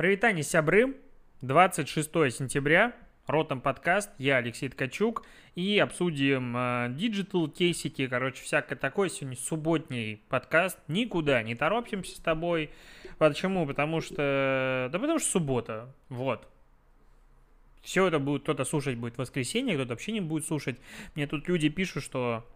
Прывітанне, 0.00 0.42
сябры. 0.42 0.96
26 1.42 2.10
сентября. 2.32 2.96
Ротом 3.26 3.60
подкаст. 3.60 4.08
Я 4.16 4.38
Алексей 4.38 4.70
Ткачук. 4.70 5.26
И 5.56 5.78
обсудим 5.78 6.56
digital 6.96 7.48
э, 7.48 7.50
кейсики, 7.50 8.06
короче, 8.06 8.42
всякое 8.42 8.76
такое. 8.76 9.10
Сегодня 9.10 9.36
субботний 9.36 10.22
подкаст. 10.30 10.78
Никуда 10.88 11.42
не 11.42 11.54
торопимся 11.54 12.16
с 12.16 12.18
тобой. 12.18 12.70
Почему? 13.18 13.66
Потому 13.66 14.00
что... 14.00 14.88
Да 14.90 14.98
потому 14.98 15.18
что 15.18 15.28
суббота. 15.32 15.94
Вот. 16.08 16.48
Все 17.82 18.06
это 18.06 18.18
будет, 18.18 18.44
кто-то 18.44 18.64
слушать 18.64 18.96
будет 18.96 19.16
в 19.16 19.18
воскресенье, 19.18 19.74
кто-то 19.74 19.90
вообще 19.90 20.12
не 20.12 20.22
будет 20.22 20.46
слушать. 20.46 20.78
Мне 21.14 21.26
тут 21.26 21.46
люди 21.46 21.68
пишут, 21.68 22.04
что 22.04 22.46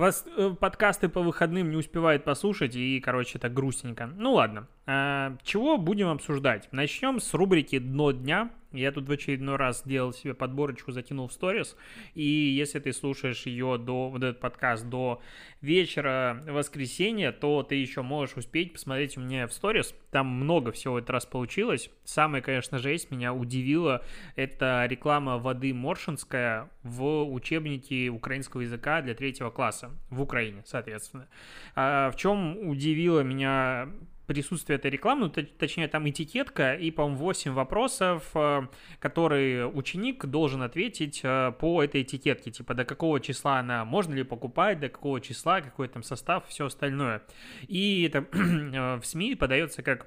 вас 0.00 0.24
э, 0.36 0.54
подкасты 0.58 1.08
по 1.08 1.22
выходным 1.22 1.70
не 1.70 1.76
успевают 1.76 2.24
послушать, 2.24 2.74
и, 2.76 3.00
короче, 3.00 3.38
это 3.38 3.48
грустненько. 3.48 4.06
Ну 4.06 4.34
ладно, 4.34 4.66
а, 4.86 5.36
чего 5.42 5.78
будем 5.78 6.08
обсуждать? 6.08 6.68
Начнем 6.72 7.20
с 7.20 7.32
рубрики 7.34 7.78
«Дно 7.78 8.12
дня». 8.12 8.50
Я 8.74 8.90
тут 8.90 9.08
в 9.08 9.12
очередной 9.12 9.56
раз 9.56 9.82
сделал 9.82 10.12
себе 10.12 10.34
подборочку, 10.34 10.90
закинул 10.90 11.28
в 11.28 11.32
сторис. 11.32 11.76
И 12.14 12.24
если 12.24 12.80
ты 12.80 12.92
слушаешь 12.92 13.46
ее 13.46 13.78
до, 13.78 14.10
вот 14.10 14.22
этот 14.22 14.40
подкаст 14.40 14.88
до 14.88 15.22
вечера 15.60 16.42
воскресенья, 16.46 17.30
то 17.30 17.62
ты 17.62 17.76
еще 17.76 18.02
можешь 18.02 18.36
успеть 18.36 18.72
посмотреть 18.72 19.16
у 19.16 19.20
меня 19.20 19.46
в 19.46 19.52
сторис. 19.52 19.94
Там 20.10 20.26
много 20.26 20.72
всего 20.72 20.94
в 20.94 20.96
этот 20.96 21.10
раз 21.10 21.26
получилось. 21.26 21.88
Самое, 22.04 22.42
конечно, 22.42 22.78
жесть 22.78 23.12
меня 23.12 23.32
удивило. 23.32 24.04
Это 24.34 24.84
реклама 24.88 25.38
воды 25.38 25.72
Моршинская 25.72 26.68
в 26.82 27.22
учебнике 27.22 28.08
украинского 28.08 28.62
языка 28.62 29.02
для 29.02 29.14
третьего 29.14 29.50
класса 29.50 29.90
в 30.10 30.20
Украине, 30.20 30.62
соответственно. 30.66 31.28
А 31.76 32.10
в 32.10 32.16
чем 32.16 32.68
удивило 32.68 33.20
меня 33.20 33.88
присутствие 34.26 34.78
этой 34.78 34.90
рекламы, 34.90 35.32
ну, 35.34 35.44
точнее, 35.58 35.88
там 35.88 36.08
этикетка 36.08 36.74
и, 36.74 36.90
по-моему, 36.90 37.18
8 37.18 37.52
вопросов, 37.52 38.30
э, 38.34 38.62
которые 38.98 39.68
ученик 39.68 40.24
должен 40.24 40.62
ответить 40.62 41.20
э, 41.22 41.52
по 41.58 41.82
этой 41.82 42.02
этикетке, 42.02 42.50
типа, 42.50 42.74
до 42.74 42.84
какого 42.84 43.20
числа 43.20 43.58
она, 43.58 43.84
можно 43.84 44.14
ли 44.14 44.22
покупать, 44.22 44.80
до 44.80 44.88
какого 44.88 45.20
числа, 45.20 45.60
какой 45.60 45.88
там 45.88 46.02
состав, 46.02 46.46
все 46.48 46.66
остальное. 46.66 47.22
И 47.68 48.02
это 48.04 48.26
э, 48.32 48.96
в 48.96 49.04
СМИ 49.04 49.34
подается 49.34 49.82
как 49.82 50.06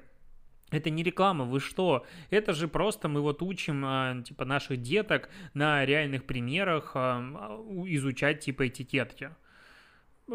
это 0.70 0.90
не 0.90 1.02
реклама, 1.02 1.46
вы 1.46 1.60
что? 1.60 2.04
Это 2.28 2.52
же 2.52 2.68
просто 2.68 3.08
мы 3.08 3.22
вот 3.22 3.40
учим, 3.40 4.22
типа, 4.24 4.44
наших 4.44 4.82
деток 4.82 5.30
на 5.54 5.82
реальных 5.86 6.24
примерах 6.24 6.94
изучать, 6.94 8.40
типа, 8.40 8.68
этикетки 8.68 9.30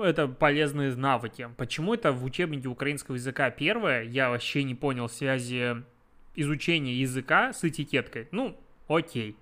это 0.02 0.28
полезные 0.28 0.96
навыки. 0.96 1.50
Почему 1.58 1.94
это 1.94 2.12
в 2.12 2.24
учебнике 2.24 2.68
украинского 2.68 3.16
языка 3.16 3.50
первое? 3.52 4.04
Я 4.04 4.30
вообще 4.30 4.64
не 4.64 4.74
понял 4.74 5.08
связи 5.08 5.84
изучения 6.36 6.96
языка 6.96 7.54
с 7.54 7.64
этикеткой. 7.64 8.28
Ну, 8.32 8.58
окей. 8.88 9.36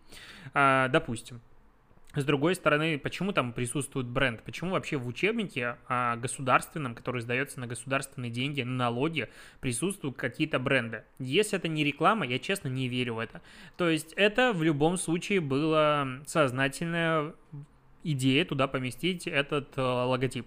А, 0.53 0.89
допустим. 0.89 1.41
С 2.13 2.25
другой 2.25 2.55
стороны, 2.55 2.99
почему 2.99 3.31
там 3.31 3.53
присутствует 3.53 4.05
бренд? 4.05 4.43
Почему 4.43 4.71
вообще 4.71 4.97
в 4.97 5.07
учебнике 5.07 5.77
а, 5.87 6.17
государственном, 6.17 6.93
который 6.93 7.21
сдается 7.21 7.61
на 7.61 7.67
государственные 7.67 8.29
деньги, 8.29 8.63
на 8.63 8.75
налоги, 8.75 9.29
присутствуют 9.61 10.17
какие-то 10.17 10.59
бренды? 10.59 11.05
Если 11.19 11.57
это 11.57 11.69
не 11.69 11.85
реклама, 11.85 12.25
я 12.25 12.37
честно 12.37 12.67
не 12.67 12.89
верю 12.89 13.15
в 13.15 13.19
это. 13.19 13.41
То 13.77 13.89
есть 13.89 14.11
это 14.17 14.51
в 14.51 14.61
любом 14.61 14.97
случае 14.97 15.39
было 15.39 16.21
сознательное 16.25 17.33
идея 18.03 18.45
туда 18.45 18.67
поместить 18.67 19.27
этот 19.27 19.77
э, 19.77 19.81
логотип. 19.81 20.45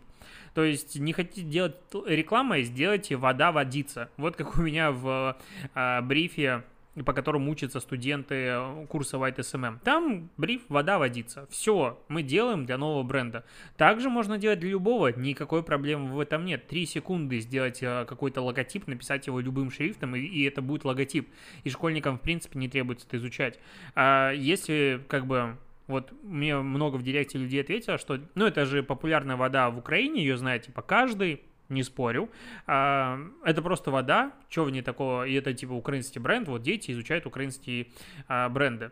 То 0.54 0.62
есть 0.64 0.96
не 0.96 1.12
хотите 1.12 1.42
делать 1.42 1.76
рекламой, 2.06 2.62
сделайте 2.62 3.16
вода 3.16 3.52
водится. 3.52 4.08
Вот 4.16 4.36
как 4.36 4.56
у 4.56 4.62
меня 4.62 4.92
в 4.92 5.36
э, 5.74 6.00
брифе 6.02 6.64
по 7.04 7.12
которому 7.12 7.50
учатся 7.50 7.80
студенты 7.80 8.34
э, 8.34 8.86
курса 8.88 9.16
White 9.16 9.38
SMM. 9.38 9.78
Там 9.82 10.30
бриф 10.36 10.62
«Вода 10.68 10.98
водится». 10.98 11.48
Все, 11.50 12.00
мы 12.06 12.22
делаем 12.22 12.66
для 12.66 12.78
нового 12.78 13.02
бренда. 13.02 13.44
Также 13.76 14.08
можно 14.10 14.38
делать 14.38 14.60
для 14.60 14.70
любого, 14.70 15.08
никакой 15.08 15.64
проблемы 15.64 16.12
в 16.12 16.20
этом 16.20 16.44
нет. 16.44 16.68
Три 16.68 16.86
секунды 16.86 17.40
сделать 17.40 17.80
какой-то 17.80 18.42
логотип, 18.42 18.86
написать 18.86 19.26
его 19.26 19.40
любым 19.40 19.72
шрифтом, 19.72 20.14
и, 20.14 20.20
и 20.20 20.44
это 20.44 20.62
будет 20.62 20.84
логотип. 20.84 21.28
И 21.64 21.70
школьникам, 21.70 22.16
в 22.16 22.20
принципе, 22.20 22.60
не 22.60 22.68
требуется 22.68 23.08
это 23.08 23.16
изучать. 23.16 23.58
А 23.96 24.30
если, 24.30 25.02
как 25.08 25.26
бы, 25.26 25.56
вот 25.86 26.12
мне 26.22 26.56
много 26.56 26.96
в 26.96 27.02
директе 27.02 27.38
людей 27.38 27.60
ответило, 27.60 27.98
что, 27.98 28.20
ну, 28.34 28.46
это 28.46 28.64
же 28.64 28.82
популярная 28.82 29.36
вода 29.36 29.70
в 29.70 29.78
Украине, 29.78 30.22
ее 30.22 30.36
знает, 30.36 30.62
типа, 30.62 30.82
каждый, 30.82 31.42
не 31.68 31.82
спорю. 31.82 32.30
А, 32.66 33.18
это 33.44 33.62
просто 33.62 33.90
вода, 33.90 34.32
что 34.48 34.64
в 34.64 34.70
ней 34.70 34.82
такого, 34.82 35.26
и 35.26 35.34
это, 35.34 35.52
типа, 35.52 35.72
украинский 35.72 36.20
бренд, 36.20 36.48
вот 36.48 36.62
дети 36.62 36.90
изучают 36.90 37.26
украинские 37.26 37.88
а, 38.28 38.48
бренды. 38.48 38.90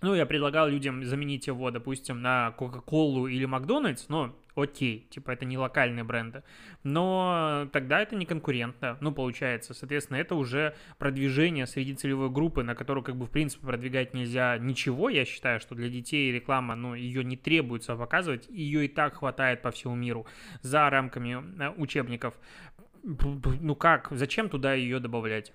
Ну, 0.00 0.14
я 0.14 0.26
предлагал 0.26 0.68
людям 0.68 1.04
заменить 1.04 1.48
его, 1.48 1.70
допустим, 1.70 2.22
на 2.22 2.52
Кока-Колу 2.52 3.26
или 3.26 3.44
Макдональдс, 3.44 4.08
но 4.08 4.36
окей, 4.58 5.06
типа 5.10 5.30
это 5.30 5.44
не 5.44 5.56
локальные 5.56 6.04
бренды. 6.04 6.42
Но 6.82 7.68
тогда 7.72 8.00
это 8.00 8.16
не 8.16 8.26
конкурентно, 8.26 8.98
ну, 9.00 9.12
получается. 9.12 9.74
Соответственно, 9.74 10.16
это 10.18 10.34
уже 10.34 10.74
продвижение 10.98 11.66
среди 11.66 11.94
целевой 11.94 12.30
группы, 12.30 12.62
на 12.62 12.74
которую, 12.74 13.04
как 13.04 13.16
бы, 13.16 13.26
в 13.26 13.30
принципе, 13.30 13.66
продвигать 13.66 14.14
нельзя 14.14 14.58
ничего. 14.58 15.08
Я 15.08 15.24
считаю, 15.24 15.60
что 15.60 15.74
для 15.74 15.88
детей 15.88 16.32
реклама, 16.32 16.74
ну, 16.74 16.94
ее 16.94 17.24
не 17.24 17.36
требуется 17.36 17.96
показывать, 17.96 18.48
ее 18.48 18.86
и 18.86 18.88
так 18.88 19.16
хватает 19.16 19.62
по 19.62 19.70
всему 19.70 19.94
миру 19.94 20.26
за 20.62 20.90
рамками 20.90 21.62
э, 21.62 21.70
учебников. 21.76 22.34
Ну 23.02 23.74
как, 23.76 24.08
зачем 24.10 24.48
туда 24.48 24.74
ее 24.74 24.98
добавлять? 24.98 25.52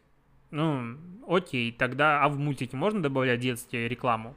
Ну, 0.52 0.97
окей, 1.28 1.72
тогда, 1.72 2.24
а 2.24 2.30
в 2.30 2.38
мультике 2.38 2.78
можно 2.78 3.02
добавлять 3.02 3.40
детские 3.40 3.88
рекламу? 3.88 4.35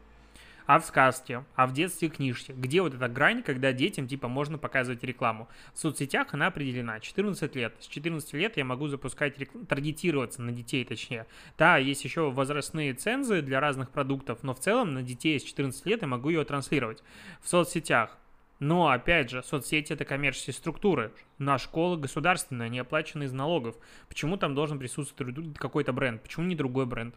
А 0.66 0.80
в 0.80 0.84
сказке, 0.84 1.44
а 1.54 1.66
в 1.68 1.72
детстве 1.72 2.08
книжке? 2.08 2.52
Где 2.52 2.82
вот 2.82 2.92
эта 2.92 3.08
грань, 3.08 3.42
когда 3.44 3.72
детям, 3.72 4.08
типа, 4.08 4.26
можно 4.26 4.58
показывать 4.58 5.04
рекламу? 5.04 5.48
В 5.72 5.78
соцсетях 5.78 6.34
она 6.34 6.48
определена, 6.48 6.98
14 6.98 7.54
лет. 7.54 7.74
С 7.78 7.86
14 7.86 8.32
лет 8.34 8.56
я 8.56 8.64
могу 8.64 8.88
запускать, 8.88 9.38
рек... 9.38 9.50
таргетироваться 9.68 10.42
на 10.42 10.50
детей, 10.50 10.84
точнее. 10.84 11.26
Да, 11.56 11.76
есть 11.76 12.04
еще 12.04 12.30
возрастные 12.32 12.94
цензы 12.94 13.42
для 13.42 13.60
разных 13.60 13.90
продуктов, 13.90 14.42
но 14.42 14.54
в 14.54 14.60
целом 14.60 14.92
на 14.92 15.02
детей 15.02 15.38
с 15.38 15.44
14 15.44 15.86
лет 15.86 16.02
я 16.02 16.08
могу 16.08 16.30
ее 16.30 16.44
транслировать. 16.44 17.02
В 17.40 17.48
соцсетях 17.48 18.18
но, 18.58 18.88
опять 18.88 19.30
же, 19.30 19.42
соцсети– 19.42 19.92
это 19.92 20.04
коммерческие 20.04 20.54
структуры. 20.54 21.12
На 21.38 21.58
школы 21.58 21.98
государственные, 21.98 22.66
они 22.66 22.78
оплачены 22.78 23.24
из 23.24 23.32
налогов. 23.32 23.76
Почему 24.08 24.38
там 24.38 24.54
должен 24.54 24.78
присутствовать 24.78 25.58
какой-то 25.58 25.92
бренд? 25.92 26.22
Почему 26.22 26.46
не 26.46 26.54
другой 26.54 26.86
бренд? 26.86 27.14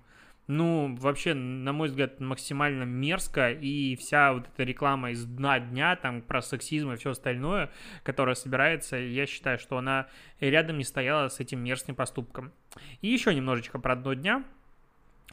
Ну, 0.50 0.96
вообще, 1.00 1.36
на 1.36 1.74
мой 1.74 1.90
взгляд, 1.90 2.20
максимально 2.20 2.82
мерзко, 2.82 3.52
и 3.52 3.96
вся 3.96 4.34
вот 4.34 4.48
эта 4.48 4.64
реклама 4.64 5.12
из 5.12 5.24
дна 5.24 5.60
дня, 5.60 5.96
там, 5.96 6.24
про 6.24 6.42
сексизм 6.42 6.92
и 6.92 6.96
все 6.96 7.12
остальное, 7.12 7.70
которая 8.02 8.34
собирается, 8.34 8.98
я 8.98 9.28
считаю, 9.28 9.60
что 9.60 9.78
она 9.78 10.08
рядом 10.40 10.80
не 10.80 10.84
стояла 10.84 11.28
с 11.28 11.40
этим 11.40 11.64
мерзким 11.64 11.94
поступком. 11.94 12.52
И 13.02 13.10
еще 13.10 13.36
немножечко 13.36 13.78
про 13.78 13.96
дно 13.96 14.16
дня. 14.16 14.44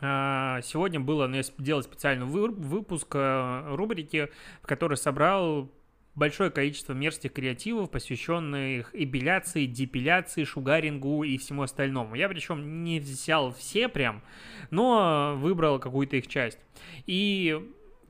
А, 0.03 0.61
сегодня 0.61 1.01
было 1.01 1.27
ну, 1.27 1.41
делать 1.57 1.87
специальный 1.87 2.27
выпуск 2.27 3.09
э, 3.15 3.75
рубрики, 3.75 4.31
в 4.61 4.67
которой 4.67 4.99
собрал 4.99 5.73
большое 6.17 6.51
количество 6.51 6.95
мерзких 6.95 7.33
креативов, 7.33 7.91
посвященных 7.91 8.91
эпиляции, 8.95 9.67
депиляции, 9.67 10.45
шугарингу 10.45 11.23
и 11.23 11.37
всему 11.39 11.63
остальному. 11.63 12.15
Я 12.15 12.29
причем 12.29 12.83
не 12.83 12.99
взял 12.99 13.53
все 13.53 13.89
прям, 13.89 14.23
но 14.71 15.35
выбрал 15.37 15.79
какую-то 15.79 16.17
их 16.17 16.27
часть. 16.27 16.59
И 17.07 17.61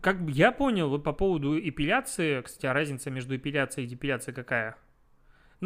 как 0.00 0.18
я 0.28 0.52
понял 0.52 0.98
по 1.00 1.12
поводу 1.12 1.58
эпиляции, 1.58 2.40
кстати, 2.40 2.66
а 2.66 2.72
разница 2.72 3.10
между 3.10 3.36
эпиляцией 3.36 3.86
и 3.86 3.90
депиляцией 3.90 4.34
какая? 4.34 4.76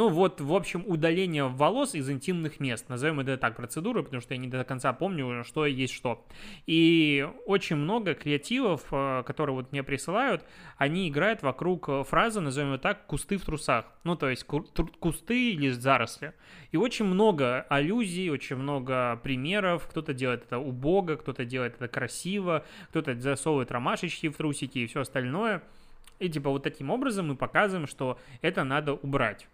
Ну 0.00 0.08
вот, 0.08 0.40
в 0.40 0.54
общем, 0.54 0.82
удаление 0.86 1.46
волос 1.46 1.94
из 1.94 2.08
интимных 2.08 2.58
мест. 2.58 2.88
Назовем 2.88 3.20
это 3.20 3.36
так 3.36 3.54
процедурой, 3.54 4.02
потому 4.02 4.22
что 4.22 4.32
я 4.32 4.40
не 4.40 4.48
до 4.48 4.64
конца 4.64 4.94
помню, 4.94 5.44
что 5.44 5.66
есть 5.66 5.92
что. 5.92 6.24
И 6.66 7.28
очень 7.44 7.76
много 7.76 8.14
креативов, 8.14 8.86
э, 8.92 9.22
которые 9.26 9.56
вот 9.56 9.72
мне 9.72 9.82
присылают, 9.82 10.42
они 10.78 11.06
играют 11.06 11.42
вокруг 11.42 11.86
э, 11.90 12.04
фразы, 12.04 12.40
назовем 12.40 12.72
ее 12.72 12.78
так, 12.78 13.04
кусты 13.04 13.36
в 13.36 13.44
трусах. 13.44 13.92
Ну, 14.04 14.16
то 14.16 14.30
есть 14.30 14.44
кусты 14.44 15.50
или 15.50 15.68
заросли. 15.68 16.32
И 16.72 16.78
очень 16.78 17.04
много 17.04 17.66
аллюзий, 17.68 18.30
очень 18.30 18.56
много 18.56 19.20
примеров. 19.22 19.86
Кто-то 19.86 20.14
делает 20.14 20.44
это 20.46 20.58
убого, 20.58 21.16
кто-то 21.16 21.44
делает 21.44 21.74
это 21.74 21.88
красиво, 21.88 22.64
кто-то 22.88 23.20
засовывает 23.20 23.70
ромашечки 23.70 24.30
в 24.30 24.36
трусики 24.38 24.78
и 24.78 24.86
все 24.86 25.00
остальное. 25.00 25.62
И 26.20 26.30
типа 26.30 26.48
вот 26.48 26.62
таким 26.62 26.88
образом 26.88 27.28
мы 27.28 27.36
показываем, 27.36 27.86
что 27.86 28.18
это 28.40 28.64
надо 28.64 28.94
убрать. 28.94 29.46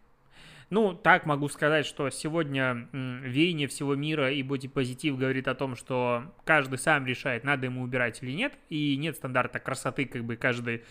Ну, 0.68 0.94
так 0.94 1.26
могу 1.26 1.48
сказать, 1.48 1.86
что 1.86 2.10
сегодня 2.10 2.88
веяние 2.92 3.68
всего 3.68 3.94
мира 3.94 4.32
и 4.32 4.42
бодипозитив 4.42 5.16
говорит 5.16 5.46
о 5.46 5.54
том, 5.54 5.76
что 5.76 6.34
каждый 6.44 6.78
сам 6.78 7.06
решает, 7.06 7.44
надо 7.44 7.66
ему 7.66 7.82
убирать 7.82 8.20
или 8.22 8.32
нет, 8.32 8.52
и 8.68 8.96
нет 8.96 9.16
стандарта 9.16 9.60
красоты, 9.60 10.06
как 10.06 10.24
бы 10.24 10.36
каждый 10.36 10.82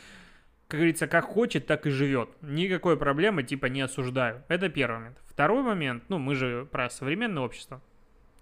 как 0.67 0.79
говорится, 0.79 1.07
как 1.07 1.25
хочет, 1.25 1.67
так 1.67 1.85
и 1.85 1.91
живет. 1.91 2.29
Никакой 2.41 2.97
проблемы, 2.97 3.43
типа, 3.43 3.67
не 3.67 3.81
осуждаю. 3.81 4.43
Это 4.47 4.67
первый 4.69 4.97
момент. 4.97 5.17
Второй 5.27 5.61
момент, 5.61 6.03
ну, 6.09 6.17
мы 6.17 6.33
же 6.33 6.67
про 6.71 6.89
современное 6.89 7.43
общество. 7.43 7.81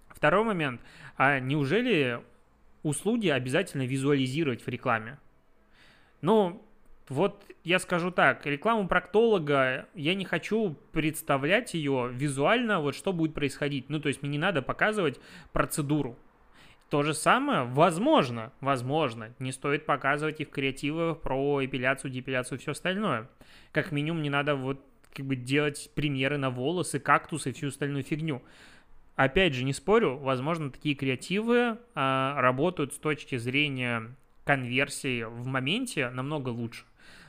Второй 0.08 0.42
момент. 0.44 0.80
А 1.16 1.38
неужели 1.38 2.20
услуги 2.82 3.28
обязательно 3.28 3.82
визуализировать 3.82 4.64
в 4.64 4.68
рекламе? 4.68 5.18
Ну, 6.22 6.66
вот 7.08 7.44
я 7.64 7.78
скажу 7.78 8.10
так, 8.10 8.46
рекламу 8.46 8.88
проктолога, 8.88 9.86
я 9.94 10.14
не 10.14 10.24
хочу 10.24 10.76
представлять 10.92 11.74
ее 11.74 12.10
визуально, 12.12 12.80
вот 12.80 12.94
что 12.94 13.12
будет 13.12 13.34
происходить. 13.34 13.90
Ну, 13.90 14.00
то 14.00 14.08
есть 14.08 14.22
мне 14.22 14.32
не 14.32 14.38
надо 14.38 14.62
показывать 14.62 15.20
процедуру. 15.52 16.16
То 16.90 17.02
же 17.02 17.14
самое, 17.14 17.64
возможно, 17.64 18.52
возможно, 18.60 19.34
не 19.38 19.52
стоит 19.52 19.84
показывать 19.86 20.40
их 20.40 20.50
креативы 20.50 21.14
про 21.14 21.64
эпиляцию, 21.64 22.10
депиляцию 22.10 22.58
и 22.58 22.60
все 22.60 22.72
остальное. 22.72 23.28
Как 23.72 23.90
минимум 23.90 24.22
не 24.22 24.30
надо 24.30 24.54
вот 24.54 24.84
как 25.12 25.26
бы 25.26 25.36
делать 25.36 25.90
примеры 25.94 26.38
на 26.38 26.50
волосы, 26.50 27.00
кактусы 27.00 27.50
и 27.50 27.52
всю 27.52 27.68
остальную 27.68 28.04
фигню. 28.04 28.42
Опять 29.16 29.54
же, 29.54 29.64
не 29.64 29.72
спорю, 29.72 30.16
возможно, 30.16 30.70
такие 30.70 30.94
креативы 30.94 31.78
а, 31.94 32.40
работают 32.40 32.94
с 32.94 32.98
точки 32.98 33.36
зрения 33.36 34.14
конверсии 34.44 35.22
в 35.22 35.46
моменте 35.46 36.10
намного 36.10 36.48
лучше. 36.50 36.84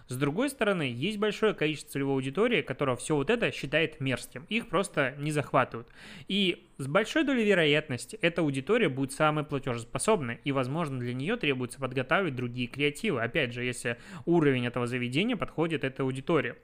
С 0.07 0.17
другой 0.17 0.49
стороны, 0.49 0.83
есть 0.83 1.17
большое 1.17 1.53
количество 1.53 1.93
целевой 1.93 2.15
аудитории, 2.15 2.61
которая 2.61 2.95
все 2.95 3.15
вот 3.15 3.29
это 3.29 3.51
считает 3.51 3.99
мерзким. 3.99 4.45
Их 4.49 4.69
просто 4.69 5.15
не 5.17 5.31
захватывают. 5.31 5.87
И 6.27 6.67
с 6.77 6.87
большой 6.87 7.23
долей 7.23 7.43
вероятности 7.43 8.17
эта 8.21 8.41
аудитория 8.41 8.89
будет 8.89 9.13
самой 9.13 9.45
платежеспособной, 9.45 10.39
и, 10.43 10.51
возможно, 10.51 10.99
для 10.99 11.13
нее 11.13 11.37
требуется 11.37 11.79
подготавливать 11.79 12.35
другие 12.35 12.67
креативы. 12.67 13.21
Опять 13.21 13.53
же, 13.53 13.63
если 13.63 13.97
уровень 14.25 14.67
этого 14.67 14.85
заведения 14.85 15.35
подходит 15.35 15.83
этой 15.83 16.01
аудитории. 16.01 16.55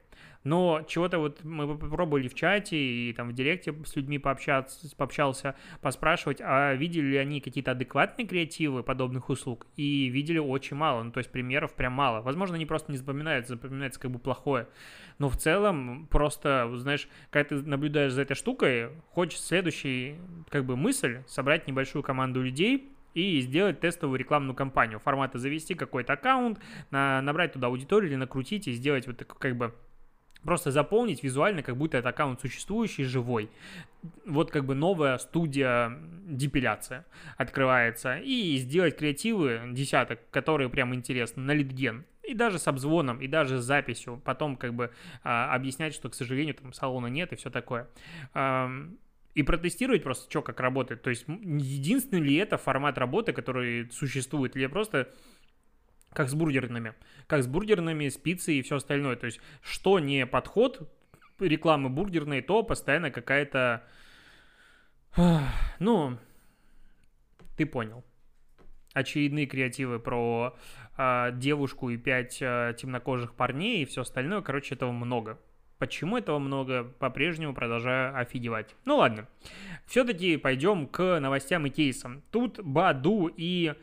Но 0.44 0.82
чего-то 0.88 1.18
вот 1.18 1.44
мы 1.44 1.78
попробовали 1.78 2.26
в 2.26 2.34
чате 2.34 2.76
и 2.76 3.12
там 3.12 3.28
в 3.28 3.32
директе 3.32 3.74
с 3.84 3.94
людьми 3.94 4.18
пообщаться, 4.18 4.88
пообщался, 4.96 5.54
поспрашивать, 5.80 6.40
а 6.40 6.74
видели 6.74 7.06
ли 7.06 7.16
они 7.16 7.40
какие-то 7.40 7.72
адекватные 7.72 8.26
креативы 8.26 8.82
подобных 8.82 9.28
услуг, 9.28 9.66
и 9.76 10.08
видели 10.08 10.38
очень 10.38 10.76
мало, 10.76 11.02
ну 11.02 11.12
то 11.12 11.18
есть 11.18 11.30
примеров 11.30 11.74
прям 11.74 11.92
мало. 11.92 12.22
Возможно, 12.22 12.56
они 12.56 12.66
просто 12.66 12.90
не 12.90 12.98
запоминаются, 12.98 13.54
запоминается 13.54 14.00
как 14.00 14.10
бы 14.10 14.18
плохое. 14.18 14.66
Но 15.18 15.28
в 15.28 15.36
целом 15.36 16.08
просто, 16.10 16.68
знаешь, 16.74 17.08
когда 17.30 17.48
ты 17.50 17.62
наблюдаешь 17.62 18.12
за 18.12 18.22
этой 18.22 18.34
штукой, 18.34 18.90
хочешь 19.10 19.40
следующий 19.40 20.16
как 20.48 20.64
бы 20.64 20.76
мысль 20.76 21.22
собрать 21.28 21.68
небольшую 21.68 22.02
команду 22.02 22.42
людей, 22.42 22.88
и 23.14 23.42
сделать 23.42 23.78
тестовую 23.78 24.18
рекламную 24.18 24.54
кампанию. 24.54 24.98
Формата 24.98 25.38
завести 25.38 25.74
какой-то 25.74 26.14
аккаунт, 26.14 26.58
на, 26.90 27.20
набрать 27.20 27.52
туда 27.52 27.66
аудиторию 27.66 28.10
или 28.10 28.16
накрутить 28.16 28.66
и 28.68 28.72
сделать 28.72 29.06
вот 29.06 29.18
такой 29.18 29.38
как 29.38 29.56
бы 29.56 29.74
просто 30.42 30.70
заполнить 30.70 31.22
визуально, 31.22 31.62
как 31.62 31.76
будто 31.76 31.98
это 31.98 32.08
аккаунт 32.08 32.40
существующий, 32.40 33.04
живой. 33.04 33.50
Вот 34.26 34.50
как 34.50 34.64
бы 34.64 34.74
новая 34.74 35.18
студия 35.18 35.96
депиляция 36.26 37.04
открывается. 37.36 38.18
И 38.18 38.56
сделать 38.56 38.96
креативы 38.96 39.62
десяток, 39.70 40.20
которые 40.30 40.68
прям 40.68 40.94
интересны, 40.94 41.42
на 41.42 41.52
литген. 41.52 42.04
И 42.22 42.34
даже 42.34 42.58
с 42.58 42.68
обзвоном, 42.68 43.20
и 43.20 43.26
даже 43.26 43.58
с 43.58 43.64
записью. 43.64 44.20
Потом 44.24 44.56
как 44.56 44.74
бы 44.74 44.92
а, 45.24 45.54
объяснять, 45.54 45.94
что, 45.94 46.08
к 46.08 46.14
сожалению, 46.14 46.54
там 46.54 46.72
салона 46.72 47.08
нет 47.08 47.32
и 47.32 47.36
все 47.36 47.50
такое. 47.50 47.88
А, 48.32 48.70
и 49.34 49.42
протестировать 49.42 50.02
просто, 50.02 50.30
что 50.30 50.42
как 50.42 50.60
работает. 50.60 51.02
То 51.02 51.10
есть 51.10 51.24
единственный 51.26 52.20
ли 52.20 52.36
это 52.36 52.58
формат 52.58 52.98
работы, 52.98 53.32
который 53.32 53.90
существует, 53.90 54.56
или 54.56 54.66
просто 54.66 55.08
как 56.12 56.28
с 56.28 56.34
бургерными. 56.34 56.94
Как 57.26 57.42
с 57.42 57.46
бургерными, 57.46 58.08
с 58.08 58.16
пиццей 58.16 58.56
и 58.56 58.62
все 58.62 58.76
остальное. 58.76 59.16
То 59.16 59.26
есть, 59.26 59.40
что 59.62 59.98
не 59.98 60.26
подход 60.26 60.90
рекламы 61.40 61.88
бургерной, 61.88 62.42
то 62.42 62.62
постоянно 62.62 63.10
какая-то... 63.10 63.84
Ну, 65.78 66.18
ты 67.56 67.66
понял. 67.66 68.04
Очередные 68.94 69.46
креативы 69.46 69.98
про 69.98 70.56
э, 70.98 71.30
девушку 71.34 71.90
и 71.90 71.96
пять 71.96 72.38
э, 72.40 72.74
темнокожих 72.78 73.34
парней 73.34 73.82
и 73.82 73.84
все 73.86 74.02
остальное. 74.02 74.42
Короче, 74.42 74.74
этого 74.74 74.92
много. 74.92 75.38
Почему 75.78 76.16
этого 76.16 76.38
много, 76.38 76.84
по-прежнему 76.84 77.54
продолжаю 77.54 78.16
офигевать. 78.16 78.76
Ну 78.84 78.98
ладно. 78.98 79.26
Все-таки 79.86 80.36
пойдем 80.36 80.86
к 80.86 81.18
новостям 81.20 81.66
и 81.66 81.70
кейсам. 81.70 82.22
Тут 82.30 82.60
Баду 82.62 83.30
и 83.34 83.74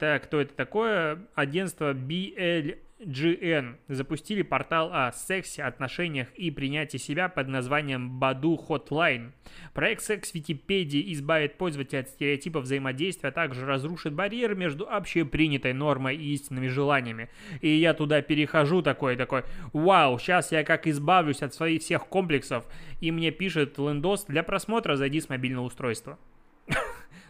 так, 0.00 0.24
кто 0.24 0.40
это 0.40 0.54
такое? 0.54 1.26
Агентство 1.34 1.92
BLGN 1.92 3.76
запустили 3.86 4.40
портал 4.40 4.90
о 4.92 5.12
сексе, 5.12 5.62
отношениях 5.62 6.28
и 6.36 6.50
принятии 6.50 6.96
себя 6.96 7.28
под 7.28 7.48
названием 7.48 8.18
Badu 8.18 8.58
Hotline. 8.66 9.32
Проект 9.74 10.02
секс 10.02 10.32
Википедии 10.32 11.12
избавит 11.12 11.58
пользователя 11.58 12.00
от 12.00 12.08
стереотипов 12.08 12.64
взаимодействия, 12.64 13.28
а 13.28 13.32
также 13.32 13.66
разрушит 13.66 14.14
барьер 14.14 14.54
между 14.54 14.88
общепринятой 14.88 15.74
нормой 15.74 16.16
и 16.16 16.32
истинными 16.32 16.68
желаниями. 16.68 17.28
И 17.60 17.68
я 17.68 17.92
туда 17.92 18.22
перехожу 18.22 18.80
такой, 18.80 19.16
такой, 19.16 19.44
вау, 19.74 20.18
сейчас 20.18 20.50
я 20.50 20.64
как 20.64 20.86
избавлюсь 20.86 21.42
от 21.42 21.52
своих 21.52 21.82
всех 21.82 22.06
комплексов. 22.06 22.64
И 23.02 23.10
мне 23.10 23.32
пишет 23.32 23.78
Лендос, 23.78 24.24
для 24.24 24.42
просмотра 24.42 24.96
зайди 24.96 25.20
с 25.20 25.28
мобильного 25.28 25.66
устройства. 25.66 26.18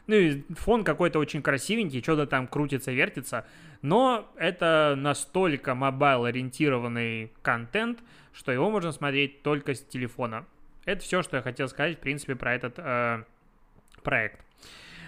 Ну 0.07 0.15
и 0.15 0.43
фон 0.55 0.85
какой-то 0.85 1.19
очень 1.19 1.43
красивенький, 1.43 2.03
что-то 2.03 2.27
там 2.27 2.47
крутится, 2.47 2.93
вертится. 2.93 3.47
Но 3.83 4.31
это 4.37 4.95
настолько 4.97 5.75
мобайл-ориентированный 5.75 7.33
контент, 7.43 8.01
что 8.33 8.53
его 8.53 8.71
можно 8.71 8.93
смотреть 8.93 9.43
только 9.43 9.75
с 9.75 9.81
телефона. 9.81 10.47
Это 10.85 11.03
все, 11.03 11.23
что 11.23 11.37
я 11.37 11.43
хотел 11.43 11.69
сказать, 11.69 11.99
в 11.99 12.01
принципе, 12.01 12.35
про 12.35 12.55
этот 12.55 12.75
э, 12.79 13.25
проект. 14.03 14.41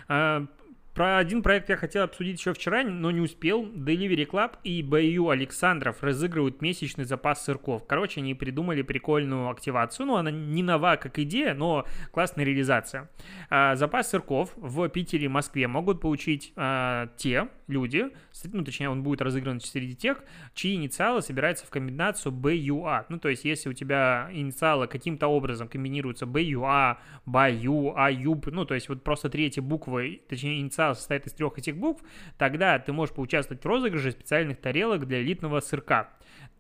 Э, 0.09 0.47
про 0.95 1.17
один 1.17 1.43
проект 1.43 1.71
я 1.71 1.77
хотел 1.77 2.05
обсудить 2.05 2.39
еще 2.39 2.53
вчера, 2.53 2.83
но 2.83 3.11
не 3.11 3.21
успел. 3.21 3.65
Delivery 3.65 4.29
Club 4.29 4.53
и 4.63 4.83
BU 4.83 5.33
Александров 5.33 6.03
разыгрывают 6.03 6.61
месячный 6.61 7.05
запас 7.05 7.45
сырков. 7.45 7.87
Короче, 7.87 8.21
они 8.21 8.35
придумали 8.35 8.83
прикольную 8.83 9.49
активацию. 9.49 10.07
Ну, 10.07 10.17
она 10.17 10.31
не 10.31 10.63
нова 10.63 10.97
как 10.97 11.19
идея, 11.19 11.55
но 11.55 11.87
классная 12.11 12.45
реализация. 12.45 13.09
А, 13.49 13.75
запас 13.77 14.11
сырков 14.11 14.53
в 14.57 14.87
Питере 14.91 15.25
и 15.25 15.29
Москве 15.29 15.67
могут 15.67 16.01
получить 16.01 16.53
а, 16.57 17.09
те 17.17 17.49
люди, 17.73 18.11
ну, 18.53 18.65
точнее, 18.65 18.91
он 18.91 19.03
будет 19.03 19.23
разыгран 19.23 19.61
среди 19.61 19.97
тех, 19.97 20.23
чьи 20.55 20.75
инициалы 20.75 21.23
собираются 21.23 21.67
в 21.67 21.71
комбинацию 21.71 22.33
BUA. 22.33 23.07
Ну, 23.09 23.19
то 23.19 23.29
есть, 23.29 23.45
если 23.45 23.71
у 23.71 23.73
тебя 23.73 24.29
инициалы 24.33 24.87
каким-то 24.87 25.27
образом 25.29 25.69
комбинируются 25.69 26.27
BUA, 26.27 26.99
BAU, 27.27 27.97
AUB, 27.97 28.51
ну, 28.51 28.65
то 28.65 28.75
есть, 28.75 28.89
вот 28.89 29.03
просто 29.03 29.31
третьи 29.31 29.61
буквы, 29.61 30.21
точнее, 30.29 30.61
инициалы 30.61 30.82
потенциал 30.83 30.95
состоит 30.95 31.27
из 31.27 31.33
трех 31.33 31.59
этих 31.59 31.77
букв, 31.77 32.03
тогда 32.39 32.79
ты 32.79 32.93
можешь 32.93 33.15
поучаствовать 33.15 33.63
в 33.63 33.67
розыгрыше 33.67 34.11
специальных 34.11 34.61
тарелок 34.61 35.07
для 35.07 35.23
элитного 35.23 35.61
сырка. 35.61 36.11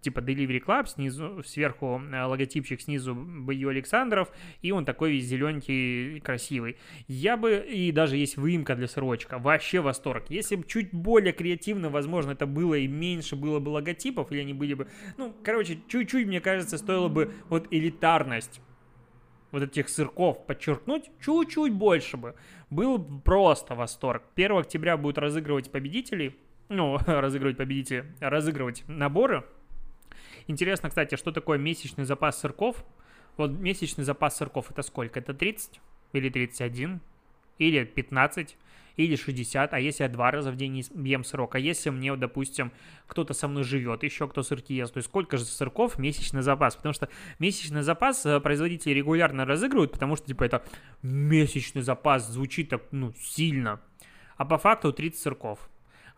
Типа 0.00 0.18
Delivery 0.18 0.60
Club, 0.64 0.86
снизу, 0.86 1.42
сверху 1.44 2.00
э, 2.12 2.24
логотипчик, 2.24 2.80
снизу 2.80 3.14
Бою 3.14 3.68
Александров, 3.68 4.30
и 4.60 4.72
он 4.72 4.84
такой 4.84 5.12
весь 5.12 5.26
зелененький, 5.26 6.20
красивый. 6.20 6.76
Я 7.06 7.36
бы, 7.36 7.64
и 7.68 7.92
даже 7.92 8.16
есть 8.16 8.36
выемка 8.36 8.74
для 8.74 8.88
сырочка, 8.88 9.38
вообще 9.38 9.80
восторг. 9.80 10.24
Если 10.28 10.56
бы 10.56 10.64
чуть 10.66 10.92
более 10.92 11.32
креативно, 11.32 11.88
возможно, 11.88 12.32
это 12.32 12.46
было 12.46 12.74
и 12.74 12.88
меньше 12.88 13.36
было 13.36 13.60
бы 13.60 13.68
логотипов, 13.70 14.32
или 14.32 14.40
они 14.40 14.54
были 14.54 14.74
бы, 14.74 14.88
ну, 15.18 15.32
короче, 15.44 15.78
чуть-чуть, 15.88 16.26
мне 16.26 16.40
кажется, 16.40 16.78
стоило 16.78 17.08
бы 17.08 17.32
вот 17.48 17.68
элитарность 17.70 18.60
вот 19.52 19.62
этих 19.62 19.88
сырков 19.88 20.44
подчеркнуть 20.46 21.10
чуть-чуть 21.20 21.72
больше 21.72 22.16
бы. 22.16 22.34
Был 22.72 22.98
просто 23.20 23.74
восторг. 23.74 24.22
1 24.34 24.56
октября 24.56 24.96
будут 24.96 25.18
разыгрывать 25.18 25.70
победителей, 25.70 26.34
ну, 26.70 26.96
разыгрывать 27.06 27.58
победителей, 27.58 28.04
разыгрывать 28.18 28.82
наборы. 28.88 29.44
Интересно, 30.46 30.88
кстати, 30.88 31.16
что 31.16 31.32
такое 31.32 31.58
месячный 31.58 32.04
запас 32.04 32.40
сырков? 32.40 32.82
Вот 33.36 33.50
месячный 33.50 34.04
запас 34.04 34.38
сырков 34.38 34.70
это 34.70 34.80
сколько? 34.80 35.20
Это 35.20 35.34
30 35.34 35.82
или 36.14 36.30
31 36.30 37.02
или 37.58 37.84
15? 37.84 38.56
Или 38.96 39.16
60, 39.16 39.72
а 39.72 39.80
если 39.80 40.04
я 40.04 40.08
два 40.08 40.30
раза 40.30 40.50
в 40.50 40.56
день 40.56 40.84
ем 40.94 41.24
сырок, 41.24 41.54
а 41.54 41.58
если 41.58 41.90
мне, 41.90 42.14
допустим, 42.16 42.72
кто-то 43.06 43.34
со 43.34 43.48
мной 43.48 43.64
живет, 43.64 44.02
еще 44.02 44.28
кто 44.28 44.42
сырки 44.42 44.72
ест, 44.72 44.94
то 44.94 44.98
есть 44.98 45.08
сколько 45.08 45.36
же 45.36 45.44
сырков 45.44 45.98
месячный 45.98 46.42
запас, 46.42 46.76
потому 46.76 46.92
что 46.92 47.08
месячный 47.38 47.82
запас 47.82 48.24
э, 48.26 48.40
производители 48.40 48.92
регулярно 48.92 49.44
разыгрывают, 49.44 49.92
потому 49.92 50.16
что, 50.16 50.26
типа, 50.26 50.44
это 50.44 50.64
месячный 51.02 51.82
запас 51.82 52.28
звучит 52.28 52.70
так, 52.70 52.82
ну, 52.90 53.12
сильно, 53.18 53.80
а 54.36 54.44
по 54.44 54.58
факту 54.58 54.92
30 54.92 55.20
сырков. 55.20 55.70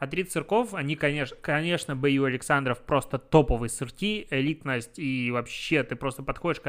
А 0.04 0.06
три 0.06 0.22
цирков, 0.24 0.74
они, 0.74 0.96
конечно, 0.96 1.34
конечно, 1.40 1.96
Б.Ю. 1.96 2.24
Александров 2.24 2.82
просто 2.82 3.16
топовые 3.16 3.70
сырки, 3.70 4.26
элитность, 4.28 4.98
и 4.98 5.30
вообще 5.30 5.82
ты 5.82 5.96
просто 5.96 6.22
подходишь 6.22 6.60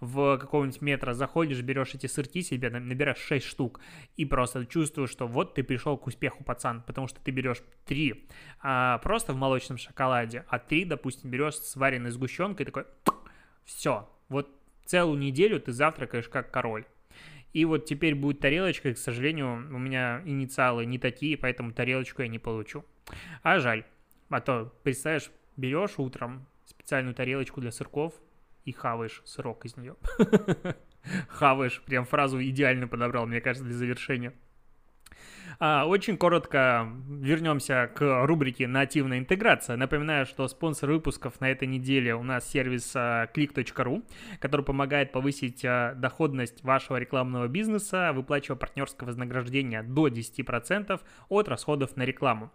в 0.00 0.38
какого-нибудь 0.38 0.82
метра, 0.82 1.12
заходишь, 1.12 1.60
берешь 1.62 1.94
эти 1.94 2.08
сырки 2.08 2.42
себе, 2.42 2.68
набираешь 2.68 3.18
6 3.18 3.46
штук, 3.46 3.78
и 4.16 4.24
просто 4.24 4.66
чувствуешь, 4.66 5.10
что 5.10 5.28
вот 5.28 5.54
ты 5.54 5.62
пришел 5.62 5.96
к 5.96 6.08
успеху, 6.08 6.42
пацан, 6.42 6.82
потому 6.84 7.06
что 7.06 7.20
ты 7.20 7.30
берешь 7.30 7.62
3 7.86 8.28
а, 8.60 8.98
просто 8.98 9.34
в 9.34 9.36
молочном 9.36 9.78
шоколаде, 9.78 10.44
а 10.48 10.58
3, 10.58 10.86
допустим, 10.86 11.30
берешь 11.30 11.58
с 11.58 11.76
вареной 11.76 12.10
сгущенкой, 12.10 12.66
такой, 12.66 12.86
все, 13.64 14.10
вот 14.28 14.50
целую 14.84 15.16
неделю 15.16 15.60
ты 15.60 15.70
завтракаешь 15.70 16.28
как 16.28 16.50
король. 16.50 16.86
И 17.52 17.64
вот 17.64 17.84
теперь 17.84 18.14
будет 18.14 18.40
тарелочка, 18.40 18.90
и, 18.90 18.94
к 18.94 18.98
сожалению, 18.98 19.66
у 19.74 19.78
меня 19.78 20.22
инициалы 20.24 20.86
не 20.86 20.98
такие, 20.98 21.36
поэтому 21.36 21.72
тарелочку 21.72 22.22
я 22.22 22.28
не 22.28 22.38
получу. 22.38 22.84
А 23.42 23.58
жаль. 23.58 23.84
А 24.28 24.40
то, 24.40 24.72
представляешь, 24.84 25.30
берешь 25.56 25.98
утром 25.98 26.46
специальную 26.64 27.14
тарелочку 27.14 27.60
для 27.60 27.72
сырков 27.72 28.14
и 28.64 28.72
хаваешь 28.72 29.22
сырок 29.24 29.64
из 29.64 29.76
нее. 29.76 29.96
Хаваешь, 31.28 31.80
прям 31.82 32.04
фразу 32.04 32.40
идеально 32.42 32.86
подобрал, 32.86 33.26
мне 33.26 33.40
кажется, 33.40 33.66
для 33.66 33.76
завершения. 33.76 34.32
А, 35.58 35.86
очень 35.86 36.16
коротко 36.16 36.88
вернемся 37.08 37.90
к 37.94 38.26
рубрике 38.26 38.66
«Нативная 38.66 39.18
интеграция». 39.18 39.76
Напоминаю, 39.76 40.26
что 40.26 40.46
спонсор 40.48 40.90
выпусков 40.90 41.40
на 41.40 41.50
этой 41.50 41.66
неделе 41.66 42.14
у 42.14 42.22
нас 42.22 42.48
сервис 42.48 42.92
а, 42.94 43.26
click.ru, 43.34 44.04
который 44.38 44.64
помогает 44.64 45.12
повысить 45.12 45.64
а, 45.64 45.94
доходность 45.94 46.62
вашего 46.62 46.96
рекламного 46.96 47.48
бизнеса, 47.48 48.12
выплачивая 48.14 48.56
партнерское 48.56 49.06
вознаграждение 49.06 49.82
до 49.82 50.08
10% 50.08 51.00
от 51.28 51.48
расходов 51.48 51.96
на 51.96 52.02
рекламу. 52.02 52.50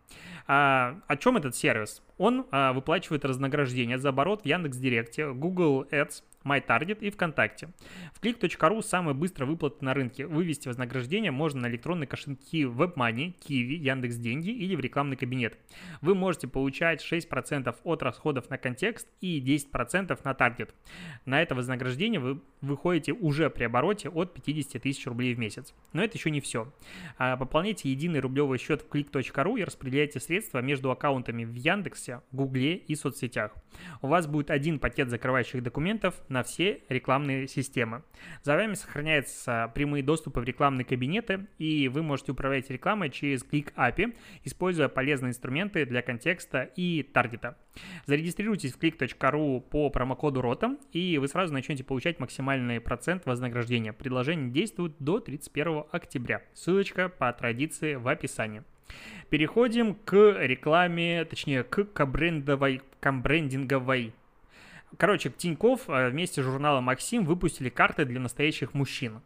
О 0.47 1.17
чем 1.19 1.37
этот 1.37 1.55
сервис? 1.55 2.03
Он 2.17 2.45
выплачивает 2.51 3.23
вознаграждение 3.23 3.97
за 3.97 4.09
оборот 4.09 4.43
в 4.43 4.45
Яндекс.Директе, 4.45 5.33
Google 5.33 5.85
Ads, 5.91 6.23
MyTarget 6.45 6.99
и 6.99 7.09
ВКонтакте. 7.09 7.69
В 8.13 8.21
click.ru 8.21 8.81
самая 8.81 9.13
быстрая 9.13 9.49
выплата 9.49 9.83
на 9.83 9.93
рынке. 9.93 10.25
Вывести 10.27 10.67
вознаграждение 10.67 11.31
можно 11.31 11.61
на 11.61 11.67
электронные 11.67 12.07
кошельки 12.07 12.65
WebMoney, 12.85 13.33
Kiwi, 13.39 13.75
Яндекс.Деньги 13.75 14.49
или 14.49 14.75
в 14.75 14.79
рекламный 14.79 15.15
кабинет. 15.15 15.57
Вы 16.01 16.15
можете 16.15 16.47
получать 16.47 17.03
6% 17.03 17.75
от 17.83 18.03
расходов 18.03 18.49
на 18.49 18.57
контекст 18.57 19.07
и 19.21 19.41
10% 19.41 20.19
на 20.23 20.33
таргет. 20.33 20.73
На 21.25 21.41
это 21.41 21.55
вознаграждение 21.55 22.19
вы 22.19 22.41
выходите 22.61 23.13
уже 23.13 23.49
при 23.49 23.63
обороте 23.63 24.09
от 24.09 24.33
50 24.33 24.81
тысяч 24.81 25.05
рублей 25.07 25.33
в 25.33 25.39
месяц. 25.39 25.73
Но 25.93 26.03
это 26.03 26.17
еще 26.17 26.31
не 26.31 26.41
все. 26.41 26.71
А, 27.17 27.37
пополняйте 27.37 27.89
единый 27.89 28.19
рублевый 28.19 28.57
счет 28.57 28.81
в 28.81 28.87
click.ru 28.93 29.59
и 29.59 29.63
распределяйте 29.63 30.19
средства 30.19 30.59
между 30.59 30.91
аккаунтами 30.91 31.45
в 31.45 31.53
Яндексе, 31.53 32.21
Гугле 32.31 32.75
и 32.75 32.95
соцсетях. 32.95 33.51
У 34.01 34.07
вас 34.07 34.27
будет 34.27 34.51
один 34.51 34.79
пакет 34.79 35.09
закрывающих 35.09 35.61
документов 35.61 36.15
на 36.29 36.43
все 36.43 36.81
рекламные 36.89 37.47
системы. 37.47 38.03
За 38.43 38.55
вами 38.55 38.73
сохраняются 38.73 39.71
прямые 39.73 40.03
доступы 40.03 40.39
в 40.39 40.43
рекламные 40.43 40.85
кабинеты, 40.85 41.47
и 41.57 41.87
вы 41.87 42.03
можете 42.03 42.31
управлять 42.31 42.69
рекламой 42.75 43.09
через 43.09 43.43
Click 43.43 43.73
API, 43.75 44.15
используя 44.43 44.87
полезные 44.87 45.31
инструменты 45.31 45.85
для 45.85 46.01
контекста 46.01 46.63
и 46.75 47.03
таргета. 47.03 47.57
Зарегистрируйтесь 48.05 48.73
в 48.73 48.79
click.ru 48.79 49.61
по 49.61 49.89
промокоду 49.89 50.41
ROTAM, 50.41 50.79
и 50.91 51.17
вы 51.17 51.27
сразу 51.27 51.53
начнете 51.53 51.83
получать 51.83 52.19
максимальный 52.19 52.79
процент 52.79 53.25
вознаграждения. 53.25 53.93
Предложение 53.93 54.49
действует 54.49 54.93
до 54.99 55.19
31 55.19 55.83
октября. 55.91 56.41
Ссылочка 56.53 57.09
по 57.09 57.31
традиции 57.33 57.95
в 57.95 58.07
описании. 58.07 58.63
Переходим 59.29 59.95
к 59.95 60.13
рекламе, 60.39 61.25
точнее, 61.25 61.63
к 61.63 61.85
кабрендовой, 61.85 62.81
кабрендинговой 62.99 64.13
Короче, 64.97 65.29
Тиньков 65.29 65.89
э, 65.89 66.09
вместе 66.09 66.41
с 66.41 66.45
журналом 66.45 66.85
«Максим» 66.85 67.25
выпустили 67.25 67.69
карты 67.69 68.05
для 68.05 68.19
настоящих 68.19 68.73
мужчин. 68.73 69.21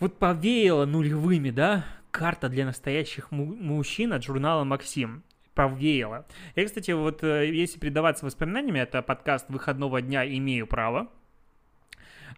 Вот 0.00 0.18
повеяло 0.18 0.86
нулевыми, 0.86 1.50
да? 1.50 1.84
Карта 2.10 2.48
для 2.48 2.64
настоящих 2.64 3.30
му- 3.30 3.54
мужчин 3.54 4.12
от 4.12 4.24
журнала 4.24 4.64
«Максим» 4.64 5.22
повеяло. 5.54 6.26
Я, 6.54 6.64
кстати, 6.64 6.92
вот 6.92 7.22
э, 7.22 7.50
если 7.52 7.78
предаваться 7.78 8.24
воспоминаниями, 8.24 8.78
это 8.78 9.02
подкаст 9.02 9.46
выходного 9.48 10.00
дня 10.00 10.24
«Имею 10.26 10.66
право», 10.66 11.08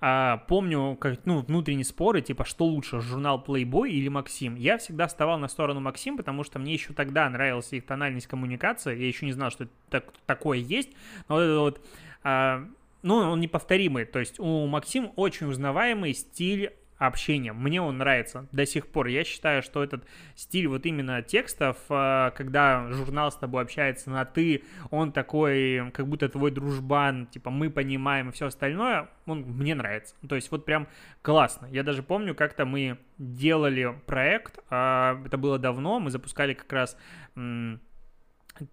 а, 0.02 0.38
помню, 0.48 0.96
как, 0.98 1.26
ну, 1.26 1.40
внутренние 1.40 1.84
споры, 1.84 2.22
типа, 2.22 2.46
что 2.46 2.64
лучше, 2.64 3.00
журнал 3.00 3.42
Playboy 3.46 3.90
или 3.90 4.08
Максим. 4.08 4.54
Я 4.54 4.78
всегда 4.78 5.06
вставал 5.06 5.38
на 5.38 5.48
сторону 5.48 5.80
Максим, 5.80 6.16
потому 6.16 6.42
что 6.42 6.58
мне 6.58 6.72
еще 6.72 6.94
тогда 6.94 7.28
нравилась 7.28 7.70
их 7.72 7.84
тональность 7.84 8.26
коммуникации. 8.26 8.98
Я 8.98 9.06
еще 9.06 9.26
не 9.26 9.32
знал, 9.32 9.50
что 9.50 9.68
так, 9.90 10.10
такое 10.24 10.58
есть. 10.58 10.90
Но 11.28 11.34
вот 11.34 11.42
это 11.42 11.58
вот 11.58 11.86
а, 12.22 12.66
ну, 13.02 13.16
он 13.16 13.40
неповторимый. 13.40 14.06
То 14.06 14.20
есть 14.20 14.38
у 14.38 14.66
Максим 14.66 15.12
очень 15.16 15.46
узнаваемый 15.48 16.14
стиль 16.14 16.72
общения. 17.00 17.52
Мне 17.54 17.80
он 17.80 17.98
нравится 17.98 18.46
до 18.52 18.66
сих 18.66 18.86
пор. 18.86 19.06
Я 19.06 19.24
считаю, 19.24 19.62
что 19.62 19.82
этот 19.82 20.04
стиль 20.36 20.68
вот 20.68 20.84
именно 20.84 21.22
текстов, 21.22 21.78
э, 21.88 22.30
когда 22.36 22.92
журнал 22.92 23.32
с 23.32 23.36
тобой 23.36 23.62
общается 23.62 24.10
на 24.10 24.24
«ты», 24.26 24.62
он 24.90 25.10
такой, 25.10 25.90
как 25.92 26.06
будто 26.06 26.28
твой 26.28 26.50
дружбан, 26.50 27.26
типа 27.26 27.50
мы 27.50 27.70
понимаем 27.70 28.28
и 28.28 28.32
все 28.32 28.46
остальное, 28.46 29.08
он 29.24 29.40
мне 29.40 29.74
нравится. 29.74 30.14
То 30.28 30.34
есть 30.34 30.50
вот 30.50 30.66
прям 30.66 30.88
классно. 31.22 31.66
Я 31.72 31.82
даже 31.82 32.02
помню, 32.02 32.34
как-то 32.34 32.66
мы 32.66 32.98
делали 33.16 33.94
проект, 34.04 34.58
а, 34.68 35.18
это 35.24 35.38
было 35.38 35.58
давно, 35.58 36.00
мы 36.00 36.10
запускали 36.10 36.52
как 36.52 36.70
раз 36.70 36.98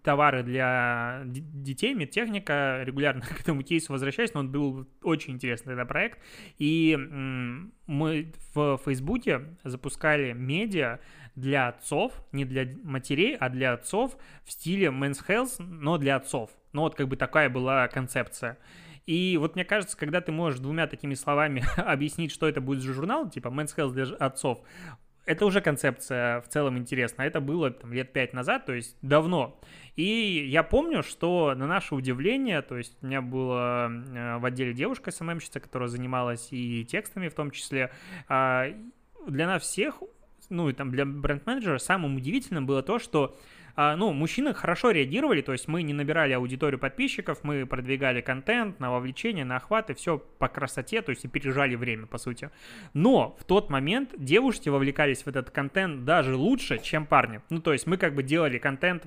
товары 0.04 0.44
для 0.44 1.22
детей, 1.26 1.94
медтехника, 1.94 2.82
регулярно 2.84 3.22
к 3.26 3.42
этому 3.42 3.64
кейсу 3.64 3.94
возвращаюсь, 3.94 4.34
но 4.34 4.42
он 4.42 4.52
был 4.52 4.88
очень 5.04 5.34
интересный 5.34 5.72
тогда 5.72 5.86
проект, 5.86 6.20
и 6.58 6.96
мы 7.88 8.34
в 8.54 8.80
Фейсбуке 8.86 9.42
запускали 9.64 10.34
медиа 10.34 11.00
для 11.36 11.68
отцов, 11.68 12.14
не 12.32 12.46
для 12.46 12.68
матерей, 12.84 13.36
а 13.36 13.50
для 13.50 13.74
отцов 13.74 14.18
в 14.44 14.52
стиле 14.52 14.88
Men's 14.88 15.24
Health, 15.28 15.62
но 15.64 15.98
для 15.98 16.16
отцов. 16.16 16.50
Ну 16.74 16.82
вот 16.82 16.96
как 16.96 17.08
бы 17.08 17.16
такая 17.16 17.50
была 17.50 17.88
концепция. 17.88 18.58
И 19.06 19.38
вот 19.38 19.56
мне 19.56 19.64
кажется, 19.64 19.96
когда 19.96 20.20
ты 20.20 20.32
можешь 20.32 20.60
двумя 20.60 20.86
такими 20.86 21.14
словами 21.14 21.64
объяснить, 21.78 22.32
что 22.32 22.48
это 22.48 22.60
будет 22.60 22.82
за 22.82 22.92
журнал, 22.92 23.30
типа 23.30 23.48
Men's 23.48 23.76
Health 23.76 23.92
для 23.92 24.16
отцов, 24.18 24.60
это 25.28 25.46
уже 25.46 25.60
концепция 25.62 26.42
в 26.42 26.48
целом 26.48 26.78
интересна. 26.78 27.22
Это 27.22 27.42
было 27.42 27.70
там, 27.70 27.92
лет 27.92 28.14
пять 28.14 28.34
назад, 28.34 28.66
то 28.66 28.74
есть 28.74 28.96
давно. 29.02 29.60
И 29.98 30.48
я 30.50 30.64
помню, 30.64 31.04
что 31.04 31.54
на 31.54 31.68
наше 31.68 31.96
удивление, 31.96 32.62
то 32.62 32.78
есть 32.78 32.98
у 33.02 33.06
меня 33.06 33.22
была 33.22 33.92
э, 33.92 34.38
в 34.38 34.46
отделе 34.46 34.74
девушка 34.74 35.12
СММщица, 35.12 35.60
которая 35.60 35.90
занималась 35.90 36.48
и 36.52 36.86
текстами 36.86 37.28
в 37.28 37.34
том 37.34 37.52
числе, 37.52 37.92
а, 38.30 38.68
для 39.28 39.48
нас 39.48 39.64
всех, 39.64 40.02
ну 40.50 40.70
и 40.70 40.74
там 40.74 40.92
для 40.92 41.06
бренд-менеджера 41.06 41.78
самым 41.78 42.16
удивительным 42.16 42.66
было 42.66 42.82
то, 42.82 42.98
что 42.98 43.36
ну, 43.78 44.12
мужчины 44.12 44.56
хорошо 44.56 44.90
реагировали, 44.90 45.42
то 45.42 45.52
есть 45.52 45.68
мы 45.68 45.84
не 45.84 45.94
набирали 45.94 46.34
аудиторию 46.34 46.80
подписчиков, 46.80 47.44
мы 47.44 47.66
продвигали 47.68 48.22
контент 48.22 48.80
на 48.80 48.92
вовлечение, 48.92 49.46
на 49.46 49.58
охват, 49.58 49.92
и 49.92 49.94
все 49.94 50.18
по 50.18 50.48
красоте, 50.48 51.04
то 51.04 51.12
есть 51.12 51.26
и 51.26 51.28
пережали 51.28 51.76
время, 51.76 52.08
по 52.08 52.18
сути. 52.18 52.50
Но 52.94 53.38
в 53.40 53.44
тот 53.44 53.70
момент 53.70 54.14
девушки 54.18 54.70
вовлекались 54.70 55.22
в 55.24 55.28
этот 55.28 55.52
контент 55.52 56.06
даже 56.06 56.36
лучше, 56.36 56.80
чем 56.80 57.06
парни. 57.06 57.42
Ну, 57.52 57.62
то 57.62 57.72
есть 57.72 57.86
мы 57.86 57.98
как 57.98 58.16
бы 58.16 58.24
делали 58.24 58.58
контент 58.58 59.06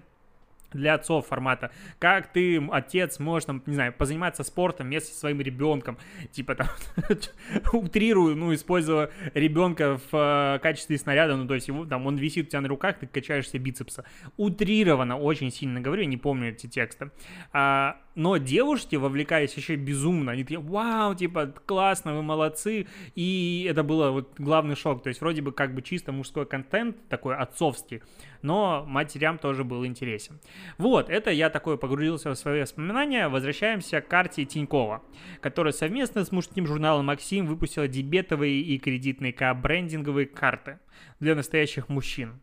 для 0.73 0.95
отцов 0.95 1.27
формата, 1.27 1.71
как 1.99 2.33
ты, 2.33 2.63
отец, 2.71 3.19
можешь, 3.19 3.47
там, 3.47 3.63
не 3.67 3.75
знаю, 3.75 3.93
позаниматься 3.93 4.45
спортом 4.45 4.87
вместе 4.87 5.13
со 5.13 5.21
своим 5.21 5.41
ребенком, 5.41 5.99
типа 6.33 6.55
там, 6.55 6.69
утрирую, 7.73 8.37
ну, 8.37 8.55
используя 8.55 9.11
ребенка 9.35 9.99
в 10.11 10.17
э, 10.57 10.59
качестве 10.61 10.99
снаряда, 10.99 11.37
ну, 11.37 11.47
то 11.47 11.55
есть 11.55 11.69
его, 11.69 11.85
там, 11.87 12.07
он 12.07 12.17
висит 12.17 12.47
у 12.47 12.51
тебя 12.51 12.61
на 12.61 12.69
руках, 12.69 12.99
ты 12.99 13.07
качаешься 13.07 13.59
бицепса. 13.59 14.05
Утрированно, 14.37 15.19
очень 15.19 15.51
сильно 15.51 15.81
говорю, 15.81 16.05
не 16.05 16.17
помню 16.17 16.51
эти 16.51 16.67
тексты. 16.67 17.11
А, 17.53 18.01
но 18.21 18.37
девушки 18.37 18.97
вовлекались 18.97 19.55
еще 19.55 19.77
безумно, 19.77 20.33
они 20.33 20.43
такие, 20.43 20.61
вау, 20.61 21.15
типа, 21.15 21.55
классно, 21.65 22.15
вы 22.15 22.23
молодцы, 22.23 22.87
и 23.15 23.67
это 23.67 23.83
было 23.83 24.11
вот 24.11 24.35
главный 24.37 24.77
шок, 24.77 25.03
то 25.03 25.09
есть 25.09 25.23
вроде 25.23 25.41
бы 25.41 25.53
как 25.53 25.75
бы 25.75 25.81
чисто 25.81 26.13
мужской 26.13 26.45
контент, 26.45 27.09
такой 27.09 27.35
отцовский, 27.35 28.03
но 28.43 28.85
матерям 28.87 29.39
тоже 29.39 29.65
был 29.65 29.87
интересен. 29.87 30.39
Вот, 30.77 31.09
это 31.09 31.31
я 31.31 31.49
такой 31.49 31.79
погрузился 31.79 32.29
в 32.29 32.35
свои 32.35 32.61
воспоминания. 32.61 33.27
Возвращаемся 33.29 34.03
к 34.03 34.09
карте 34.09 34.45
Тинькова, 34.45 35.03
которая 35.41 35.73
совместно 35.73 36.23
с 36.23 36.31
мужским 36.31 36.67
журналом 36.67 37.07
«Максим» 37.07 37.47
выпустила 37.47 37.89
дебетовые 37.89 38.61
и 38.61 38.79
кредитные 38.79 39.35
брендинговые 39.55 40.27
карты 40.27 40.79
для 41.21 41.35
настоящих 41.35 41.89
мужчин. 41.89 42.39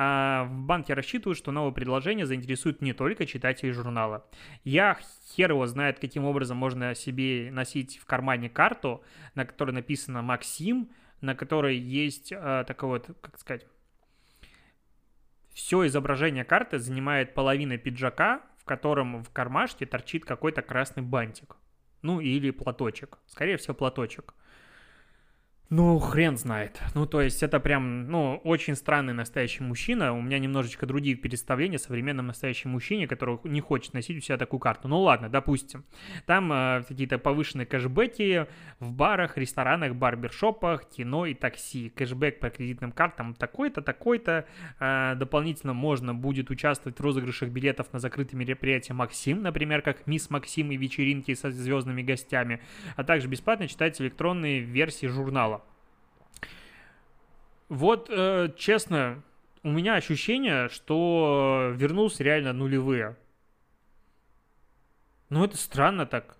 А 0.00 0.44
в 0.44 0.60
банке 0.60 0.94
рассчитывают, 0.94 1.36
что 1.36 1.50
новое 1.50 1.72
предложение 1.72 2.24
заинтересует 2.24 2.80
не 2.80 2.92
только 2.92 3.26
читателей 3.26 3.72
журнала. 3.72 4.24
Я 4.62 4.96
хер 5.34 5.50
его 5.50 5.66
знает, 5.66 5.98
каким 5.98 6.24
образом 6.24 6.56
можно 6.56 6.94
себе 6.94 7.50
носить 7.50 7.98
в 7.98 8.06
кармане 8.06 8.48
карту, 8.48 9.02
на 9.34 9.44
которой 9.44 9.72
написано 9.72 10.22
«Максим», 10.22 10.90
на 11.20 11.34
которой 11.34 11.76
есть 11.76 12.30
э, 12.30 12.64
такой 12.68 12.90
вот, 12.90 13.10
как 13.20 13.40
сказать, 13.40 13.66
все 15.52 15.84
изображение 15.88 16.44
карты 16.44 16.78
занимает 16.78 17.34
половина 17.34 17.76
пиджака, 17.76 18.42
в 18.58 18.64
котором 18.64 19.24
в 19.24 19.30
кармашке 19.30 19.84
торчит 19.84 20.24
какой-то 20.24 20.62
красный 20.62 21.02
бантик. 21.02 21.56
Ну 22.02 22.20
или 22.20 22.52
платочек. 22.52 23.18
Скорее 23.26 23.56
всего, 23.56 23.74
платочек. 23.74 24.34
Ну, 25.70 25.98
хрен 25.98 26.38
знает. 26.38 26.80
Ну, 26.94 27.04
то 27.04 27.20
есть 27.20 27.42
это 27.42 27.60
прям, 27.60 28.10
ну, 28.10 28.40
очень 28.42 28.74
странный 28.74 29.12
настоящий 29.12 29.62
мужчина. 29.62 30.14
У 30.14 30.22
меня 30.22 30.38
немножечко 30.38 30.86
другие 30.86 31.14
представления 31.14 31.76
о 31.76 31.78
современном 31.78 32.28
настоящем 32.28 32.70
мужчине, 32.70 33.06
который 33.06 33.38
не 33.44 33.60
хочет 33.60 33.92
носить 33.92 34.16
у 34.16 34.20
себя 34.22 34.38
такую 34.38 34.60
карту. 34.60 34.88
Ну, 34.88 34.98
ладно, 35.02 35.28
допустим. 35.28 35.84
Там 36.24 36.50
э, 36.50 36.84
какие-то 36.88 37.18
повышенные 37.18 37.66
кэшбэки 37.66 38.46
в 38.80 38.94
барах, 38.94 39.36
ресторанах, 39.36 39.94
барбершопах, 39.94 40.88
кино 40.88 41.26
и 41.26 41.34
такси. 41.34 41.90
Кэшбэк 41.90 42.40
по 42.40 42.48
кредитным 42.48 42.90
картам 42.90 43.34
такой-то, 43.34 43.82
такой-то. 43.82 44.46
Э, 44.80 45.16
дополнительно 45.16 45.74
можно 45.74 46.14
будет 46.14 46.48
участвовать 46.48 46.98
в 46.98 47.02
розыгрышах 47.02 47.50
билетов 47.50 47.92
на 47.92 47.98
закрытые 47.98 48.38
мероприятия 48.38 48.94
Максим, 48.94 49.42
например, 49.42 49.82
как 49.82 50.06
Мисс 50.06 50.30
Максим 50.30 50.72
и 50.72 50.78
вечеринки 50.78 51.34
со 51.34 51.50
звездными 51.50 52.00
гостями, 52.00 52.62
а 52.96 53.04
также 53.04 53.28
бесплатно 53.28 53.68
читать 53.68 54.00
электронные 54.00 54.60
версии 54.60 55.08
журнала. 55.08 55.57
Вот, 57.68 58.08
э, 58.10 58.50
честно, 58.56 59.22
у 59.62 59.70
меня 59.70 59.94
ощущение, 59.94 60.68
что 60.68 61.72
вернулся 61.74 62.24
реально 62.24 62.52
нулевые. 62.52 63.16
Ну, 65.28 65.44
это 65.44 65.56
странно 65.56 66.06
так. 66.06 66.36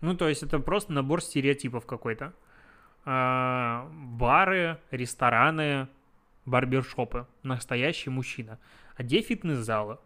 Ну, 0.00 0.16
то 0.16 0.28
есть 0.28 0.42
это 0.42 0.58
просто 0.58 0.92
набор 0.92 1.22
стереотипов 1.22 1.84
какой-то. 1.84 2.32
А, 3.04 3.90
бары, 3.92 4.78
рестораны, 4.90 5.88
барбершопы. 6.46 7.26
Настоящий 7.42 8.10
мужчина. 8.10 8.58
А 8.96 9.02
где 9.02 9.20
фитнес-залы? 9.20 9.98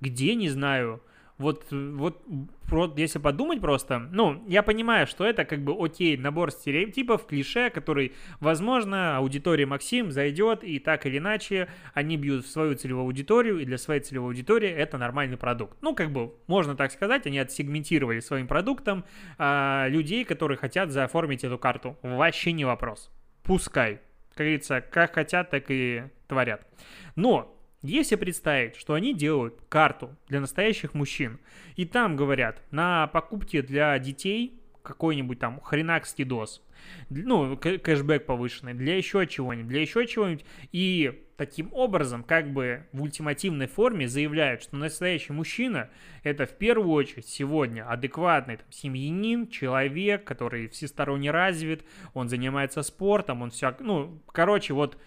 Где, 0.00 0.34
не 0.34 0.48
знаю, 0.48 1.02
вот, 1.38 1.66
вот, 1.70 2.22
вот 2.70 2.98
если 2.98 3.18
подумать 3.18 3.60
просто, 3.60 3.98
ну, 3.98 4.42
я 4.48 4.62
понимаю, 4.62 5.06
что 5.06 5.24
это 5.24 5.44
как 5.44 5.62
бы 5.62 5.74
окей, 5.78 6.16
набор 6.16 6.50
стереотипов, 6.50 7.26
клише, 7.26 7.68
который, 7.68 8.14
возможно, 8.40 9.18
аудитория 9.18 9.66
Максим 9.66 10.10
зайдет, 10.10 10.64
и 10.64 10.78
так 10.78 11.04
или 11.04 11.18
иначе 11.18 11.68
они 11.92 12.16
бьют 12.16 12.46
в 12.46 12.48
свою 12.48 12.74
целевую 12.74 13.04
аудиторию, 13.04 13.58
и 13.58 13.66
для 13.66 13.76
своей 13.76 14.00
целевой 14.00 14.30
аудитории 14.30 14.70
это 14.70 14.96
нормальный 14.96 15.36
продукт. 15.36 15.76
Ну, 15.82 15.94
как 15.94 16.10
бы, 16.10 16.32
можно 16.46 16.74
так 16.74 16.90
сказать, 16.90 17.26
они 17.26 17.38
отсегментировали 17.38 18.20
своим 18.20 18.46
продуктом 18.46 19.04
а, 19.36 19.88
людей, 19.88 20.24
которые 20.24 20.56
хотят 20.56 20.90
заоформить 20.90 21.44
эту 21.44 21.58
карту. 21.58 21.98
Вообще 22.02 22.52
не 22.52 22.64
вопрос. 22.64 23.10
Пускай. 23.42 24.00
Как 24.30 24.38
говорится, 24.38 24.80
как 24.80 25.14
хотят, 25.14 25.50
так 25.50 25.64
и 25.68 26.04
творят. 26.28 26.66
Но 27.14 27.55
если 27.82 28.16
представить, 28.16 28.76
что 28.76 28.94
они 28.94 29.14
делают 29.14 29.60
карту 29.68 30.14
для 30.28 30.40
настоящих 30.40 30.94
мужчин, 30.94 31.38
и 31.76 31.84
там 31.84 32.16
говорят, 32.16 32.62
на 32.70 33.06
покупки 33.08 33.60
для 33.60 33.98
детей 33.98 34.60
какой-нибудь 34.82 35.38
там 35.38 35.60
хренак 35.60 36.06
скидос, 36.06 36.62
ну, 37.10 37.56
кэшбэк 37.56 38.26
повышенный, 38.26 38.74
для 38.74 38.96
еще 38.96 39.26
чего-нибудь, 39.26 39.68
для 39.68 39.80
еще 39.80 40.06
чего-нибудь, 40.06 40.44
и 40.72 41.22
таким 41.36 41.68
образом, 41.72 42.22
как 42.22 42.52
бы 42.52 42.86
в 42.92 43.02
ультимативной 43.02 43.66
форме 43.66 44.08
заявляют, 44.08 44.62
что 44.62 44.76
настоящий 44.76 45.32
мужчина 45.32 45.90
это 46.22 46.46
в 46.46 46.52
первую 46.52 46.90
очередь 46.90 47.26
сегодня 47.26 47.88
адекватный 47.88 48.58
там, 48.58 48.66
семьянин, 48.70 49.48
человек, 49.48 50.24
который 50.24 50.68
всесторонне 50.68 51.30
развит, 51.30 51.84
он 52.14 52.28
занимается 52.28 52.82
спортом, 52.82 53.42
он 53.42 53.50
все, 53.50 53.74
ну, 53.80 54.22
короче, 54.32 54.72
вот, 54.72 54.98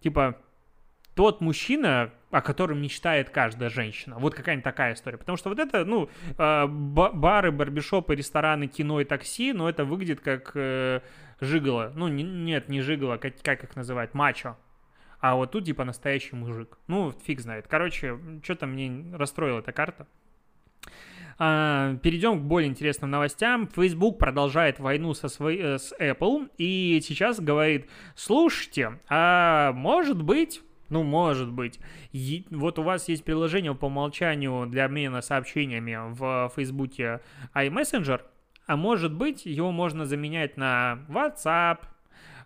типа, 0.00 0.40
тот 1.16 1.40
мужчина, 1.40 2.12
о 2.30 2.42
котором 2.42 2.80
мечтает 2.80 3.30
каждая 3.30 3.70
женщина. 3.70 4.18
Вот 4.18 4.34
какая-нибудь 4.34 4.64
такая 4.64 4.92
история. 4.92 5.16
Потому 5.16 5.38
что 5.38 5.48
вот 5.48 5.58
это, 5.58 5.84
ну, 5.86 6.10
а, 6.36 6.66
бары, 6.66 7.50
барбишопы, 7.50 8.14
рестораны, 8.14 8.66
кино 8.66 9.00
и 9.00 9.04
такси, 9.04 9.54
но 9.54 9.68
это 9.68 9.86
выглядит 9.86 10.20
как 10.20 10.52
э, 10.54 11.00
жиголо. 11.40 11.90
Ну, 11.96 12.08
не, 12.08 12.22
нет, 12.22 12.68
не 12.68 12.82
жиголо, 12.82 13.16
как, 13.16 13.40
как 13.42 13.64
их 13.64 13.74
называют, 13.76 14.12
мачо. 14.12 14.58
А 15.18 15.36
вот 15.36 15.52
тут 15.52 15.64
типа 15.64 15.84
настоящий 15.84 16.36
мужик. 16.36 16.78
Ну, 16.86 17.14
фиг 17.24 17.40
знает. 17.40 17.66
Короче, 17.66 18.18
что-то 18.44 18.66
мне 18.66 19.16
расстроила 19.16 19.60
эта 19.60 19.72
карта. 19.72 20.06
А, 21.38 21.96
перейдем 22.02 22.40
к 22.40 22.42
более 22.42 22.68
интересным 22.68 23.10
новостям. 23.10 23.68
Facebook 23.68 24.18
продолжает 24.18 24.80
войну 24.80 25.14
со 25.14 25.28
свой, 25.28 25.56
э, 25.56 25.78
с 25.78 25.94
Apple 25.98 26.50
и 26.58 27.00
сейчас 27.02 27.40
говорит, 27.40 27.88
слушайте, 28.14 29.00
а 29.08 29.72
может 29.72 30.20
быть 30.22 30.60
ну, 30.88 31.02
может 31.02 31.50
быть. 31.50 31.80
И 32.12 32.46
вот 32.50 32.78
у 32.78 32.82
вас 32.82 33.08
есть 33.08 33.24
приложение 33.24 33.74
по 33.74 33.86
умолчанию 33.86 34.66
для 34.66 34.84
обмена 34.84 35.20
сообщениями 35.20 35.98
в 36.14 36.52
Фейсбуке 36.54 37.20
iMessenger, 37.54 38.22
а 38.66 38.76
может 38.76 39.12
быть, 39.12 39.46
его 39.46 39.70
можно 39.72 40.06
заменять 40.06 40.56
на 40.56 41.04
WhatsApp, 41.08 41.78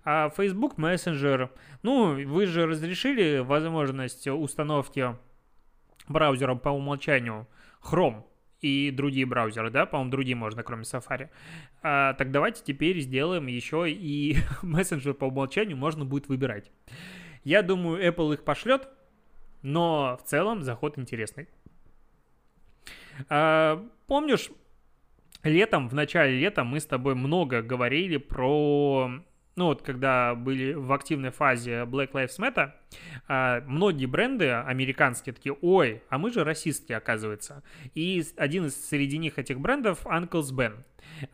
а 0.04 0.30
Facebook 0.30 0.78
Messenger. 0.78 1.50
Ну, 1.82 2.14
вы 2.26 2.46
же 2.46 2.66
разрешили 2.66 3.38
возможность 3.38 4.26
установки 4.26 5.16
браузера 6.08 6.54
по 6.54 6.70
умолчанию 6.70 7.46
Chrome 7.82 8.24
и 8.60 8.90
другие 8.90 9.26
браузеры, 9.26 9.70
да, 9.70 9.86
по-моему, 9.86 10.10
другие 10.10 10.36
можно, 10.36 10.62
кроме 10.62 10.82
Safari. 10.82 11.28
А, 11.82 12.14
так 12.14 12.30
давайте 12.30 12.62
теперь 12.62 13.00
сделаем 13.00 13.46
еще 13.46 13.90
и 13.90 14.36
мессенджер 14.62 15.14
по 15.14 15.26
умолчанию 15.26 15.76
можно 15.76 16.04
будет 16.04 16.28
выбирать. 16.28 16.70
Я 17.44 17.62
думаю, 17.62 18.06
Apple 18.06 18.34
их 18.34 18.44
пошлет, 18.44 18.88
но 19.62 20.18
в 20.22 20.28
целом 20.28 20.62
заход 20.62 20.98
интересный. 20.98 21.48
А, 23.28 23.86
помнишь, 24.06 24.50
летом, 25.42 25.88
в 25.88 25.94
начале 25.94 26.38
лета 26.38 26.64
мы 26.64 26.80
с 26.80 26.86
тобой 26.86 27.14
много 27.14 27.62
говорили 27.62 28.16
про 28.16 29.10
ну 29.56 29.66
вот 29.66 29.82
когда 29.82 30.34
были 30.34 30.72
в 30.72 30.90
активной 30.90 31.30
фазе 31.30 31.82
Black 31.82 32.12
Lives 32.12 32.38
Matter, 32.38 32.72
а, 33.28 33.62
многие 33.66 34.06
бренды 34.06 34.50
американские 34.50 35.34
такие, 35.34 35.54
ой, 35.60 36.02
а 36.08 36.16
мы 36.16 36.32
же 36.32 36.44
расистские, 36.44 36.96
оказывается. 36.96 37.62
И 37.94 38.24
один 38.36 38.66
из 38.66 38.88
среди 38.88 39.18
них 39.18 39.38
этих 39.38 39.60
брендов 39.60 40.06
Uncle's 40.06 40.50
Ben, 40.54 40.82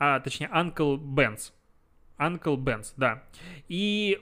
а, 0.00 0.18
точнее 0.18 0.48
Uncle 0.48 0.98
Ben's. 0.98 1.52
Uncle 2.18 2.56
Ben's, 2.56 2.94
да. 2.96 3.22
И, 3.68 4.18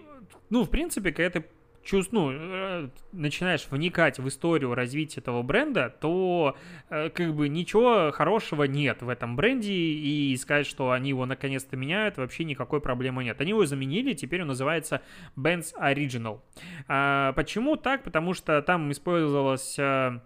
ну, 0.50 0.64
в 0.64 0.70
принципе, 0.70 1.10
когда 1.10 1.40
ты 1.40 1.46
чувств, 1.84 2.12
ну, 2.12 2.32
э, 2.32 2.88
начинаешь 3.12 3.66
вникать 3.70 4.18
в 4.18 4.26
историю 4.28 4.74
развития 4.74 5.20
этого 5.20 5.42
бренда, 5.42 5.94
то 6.00 6.56
э, 6.90 7.10
как 7.10 7.34
бы 7.34 7.48
ничего 7.48 8.10
хорошего 8.12 8.64
нет 8.64 9.02
в 9.02 9.08
этом 9.08 9.36
бренде, 9.36 9.72
и 9.72 10.36
сказать, 10.36 10.66
что 10.66 10.90
они 10.90 11.10
его 11.10 11.26
наконец-то 11.26 11.76
меняют, 11.76 12.16
вообще 12.16 12.44
никакой 12.44 12.80
проблемы 12.80 13.24
нет. 13.24 13.40
Они 13.40 13.50
его 13.50 13.66
заменили, 13.66 14.14
теперь 14.14 14.42
он 14.42 14.48
называется 14.48 15.02
Benz 15.36 15.74
Original. 15.80 16.40
А, 16.88 17.32
почему 17.34 17.76
так? 17.76 18.02
Потому 18.02 18.34
что 18.34 18.60
там 18.62 18.90
использовалась 18.90 19.78
э, 19.78 20.20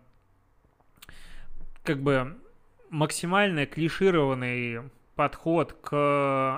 как 1.83 2.03
бы 2.03 2.37
максимально 2.90 3.66
клишированный 3.66 4.90
подход 5.18 5.72
к 5.72 5.90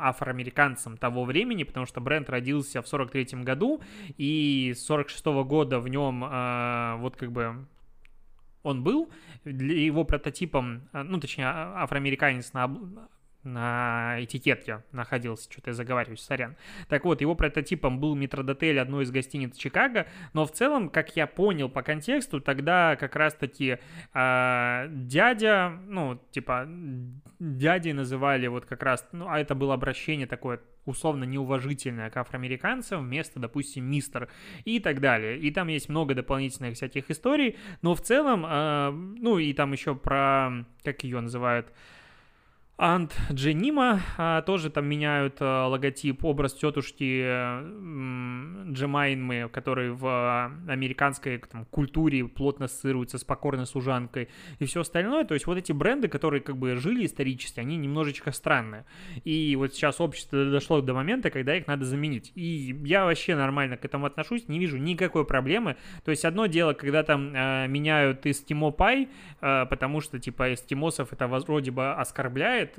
афроамериканцам 0.02 0.98
того 0.98 1.24
времени, 1.24 1.64
потому 1.64 1.86
что 1.86 2.02
бренд 2.02 2.28
родился 2.28 2.82
в 2.82 2.86
43 2.86 3.42
году, 3.42 3.80
и 4.18 4.74
с 4.76 4.84
46 4.84 5.26
-го 5.26 5.44
года 5.44 5.80
в 5.80 5.88
нем 5.88 6.22
э, 6.22 6.96
вот 6.98 7.16
как 7.16 7.32
бы 7.32 7.66
он 8.62 8.82
был, 8.82 9.08
для 9.44 9.82
его 9.86 10.04
прототипом, 10.04 10.82
э, 10.92 11.02
ну, 11.02 11.18
точнее, 11.18 11.46
а, 11.46 11.84
афроамериканец 11.84 12.52
на 12.52 12.68
на 13.42 14.16
этикетке 14.18 14.82
находился, 14.92 15.50
что-то 15.50 15.70
я 15.70 15.74
заговариваюсь, 15.74 16.20
сорян. 16.20 16.56
Так 16.88 17.04
вот, 17.04 17.20
его 17.20 17.34
прототипом 17.34 17.98
был 17.98 18.14
метродотель 18.14 18.78
одной 18.78 19.04
из 19.04 19.10
гостиниц 19.10 19.56
Чикаго, 19.56 20.06
но 20.32 20.44
в 20.44 20.52
целом, 20.52 20.90
как 20.90 21.16
я 21.16 21.26
понял 21.26 21.68
по 21.68 21.82
контексту, 21.82 22.40
тогда 22.40 22.96
как 22.96 23.16
раз-таки 23.16 23.78
э, 24.12 24.86
дядя, 24.90 25.72
ну, 25.86 26.20
типа, 26.30 26.68
дядей 27.38 27.92
называли 27.92 28.46
вот 28.46 28.66
как 28.66 28.82
раз, 28.82 29.08
ну, 29.12 29.26
а 29.28 29.40
это 29.40 29.54
было 29.54 29.74
обращение 29.74 30.26
такое 30.26 30.60
условно 30.86 31.24
неуважительное 31.24 32.10
к 32.10 32.16
афроамериканцам 32.16 33.04
вместо, 33.04 33.38
допустим, 33.38 33.84
мистер 33.84 34.28
и 34.64 34.80
так 34.80 35.00
далее. 35.00 35.38
И 35.38 35.50
там 35.50 35.68
есть 35.68 35.88
много 35.88 36.14
дополнительных 36.14 36.74
всяких 36.74 37.10
историй, 37.10 37.56
но 37.82 37.94
в 37.94 38.00
целом, 38.00 38.44
э, 38.46 38.90
ну, 38.90 39.38
и 39.38 39.52
там 39.52 39.72
еще 39.72 39.94
про, 39.94 40.64
как 40.82 41.04
ее 41.04 41.20
называют, 41.20 41.72
Ант 42.82 43.14
Дженима 43.30 44.00
а, 44.16 44.40
тоже 44.40 44.70
там 44.70 44.86
меняют 44.86 45.36
а, 45.40 45.66
логотип, 45.66 46.24
образ 46.24 46.54
тетушки 46.54 47.20
Джемайнмы, 48.72 49.50
который 49.52 49.90
в 49.90 50.50
американской 50.66 51.36
там, 51.40 51.66
культуре 51.66 52.26
плотно 52.26 52.64
ассоциируется 52.64 53.18
с 53.18 53.24
покорной 53.24 53.66
служанкой 53.66 54.30
и 54.58 54.64
все 54.64 54.80
остальное. 54.80 55.26
То 55.26 55.34
есть 55.34 55.46
вот 55.46 55.58
эти 55.58 55.72
бренды, 55.72 56.08
которые 56.08 56.40
как 56.40 56.56
бы 56.56 56.74
жили 56.76 57.04
исторически, 57.04 57.60
они 57.60 57.76
немножечко 57.76 58.32
странные. 58.32 58.86
И 59.24 59.54
вот 59.56 59.74
сейчас 59.74 60.00
общество 60.00 60.46
дошло 60.46 60.80
до 60.80 60.94
момента, 60.94 61.28
когда 61.28 61.54
их 61.54 61.66
надо 61.66 61.84
заменить. 61.84 62.32
И 62.34 62.74
я 62.86 63.04
вообще 63.04 63.36
нормально 63.36 63.76
к 63.76 63.84
этому 63.84 64.06
отношусь, 64.06 64.48
не 64.48 64.58
вижу 64.58 64.78
никакой 64.78 65.26
проблемы. 65.26 65.76
То 66.02 66.12
есть 66.12 66.24
одно 66.24 66.46
дело, 66.46 66.72
когда 66.72 67.02
там 67.02 67.34
э, 67.34 67.66
меняют 67.68 68.24
эстимо 68.24 68.70
пай, 68.70 69.10
э, 69.42 69.66
потому 69.66 70.00
что 70.00 70.18
типа 70.18 70.54
эстимосов 70.54 71.12
это 71.12 71.26
вроде 71.26 71.72
бы 71.72 71.92
оскорбляет, 71.92 72.69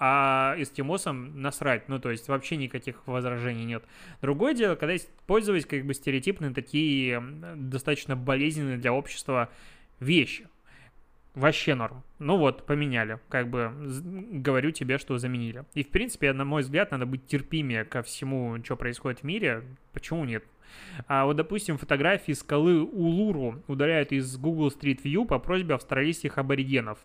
а 0.00 0.54
эскимосам 0.58 1.42
насрать, 1.42 1.88
ну, 1.88 1.98
то 1.98 2.10
есть 2.10 2.28
вообще 2.28 2.56
никаких 2.56 3.06
возражений 3.06 3.64
нет. 3.64 3.84
Другое 4.22 4.54
дело, 4.54 4.76
когда 4.76 4.94
использовать 4.94 5.66
как 5.66 5.84
бы 5.84 5.94
стереотипные 5.94 6.52
такие 6.54 7.20
достаточно 7.56 8.14
болезненные 8.14 8.78
для 8.78 8.92
общества 8.92 9.50
вещи. 9.98 10.48
Вообще 11.34 11.74
норм. 11.74 12.02
Ну 12.18 12.36
вот, 12.36 12.66
поменяли. 12.66 13.20
Как 13.28 13.48
бы 13.48 13.72
говорю 14.32 14.70
тебе, 14.70 14.98
что 14.98 15.18
заменили. 15.18 15.64
И, 15.74 15.84
в 15.84 15.88
принципе, 15.90 16.32
на 16.32 16.44
мой 16.44 16.62
взгляд, 16.62 16.90
надо 16.90 17.06
быть 17.06 17.26
терпимее 17.26 17.84
ко 17.84 18.02
всему, 18.02 18.58
что 18.64 18.76
происходит 18.76 19.20
в 19.20 19.24
мире. 19.24 19.62
Почему 19.92 20.24
нет? 20.24 20.44
А 21.06 21.24
вот, 21.24 21.36
допустим, 21.36 21.78
фотографии 21.78 22.32
скалы 22.32 22.82
Улуру 22.82 23.62
удаляют 23.68 24.12
из 24.12 24.36
Google 24.36 24.68
Street 24.68 25.02
View 25.02 25.26
по 25.26 25.38
просьбе 25.38 25.74
австралийских 25.74 26.38
аборигенов. 26.38 26.98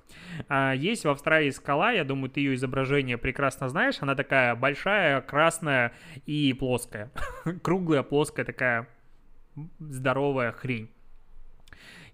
А 0.49 0.73
есть 0.73 1.05
в 1.05 1.09
Австралии 1.09 1.49
скала, 1.51 1.91
я 1.91 2.03
думаю, 2.03 2.29
ты 2.29 2.41
ее 2.41 2.55
изображение 2.55 3.17
прекрасно 3.17 3.69
знаешь. 3.69 3.97
Она 4.01 4.15
такая 4.15 4.55
большая, 4.55 5.21
красная 5.21 5.93
и 6.25 6.53
плоская. 6.53 7.11
Круглая, 7.61 8.03
плоская 8.03 8.45
такая 8.45 8.87
здоровая 9.79 10.51
хрень 10.51 10.89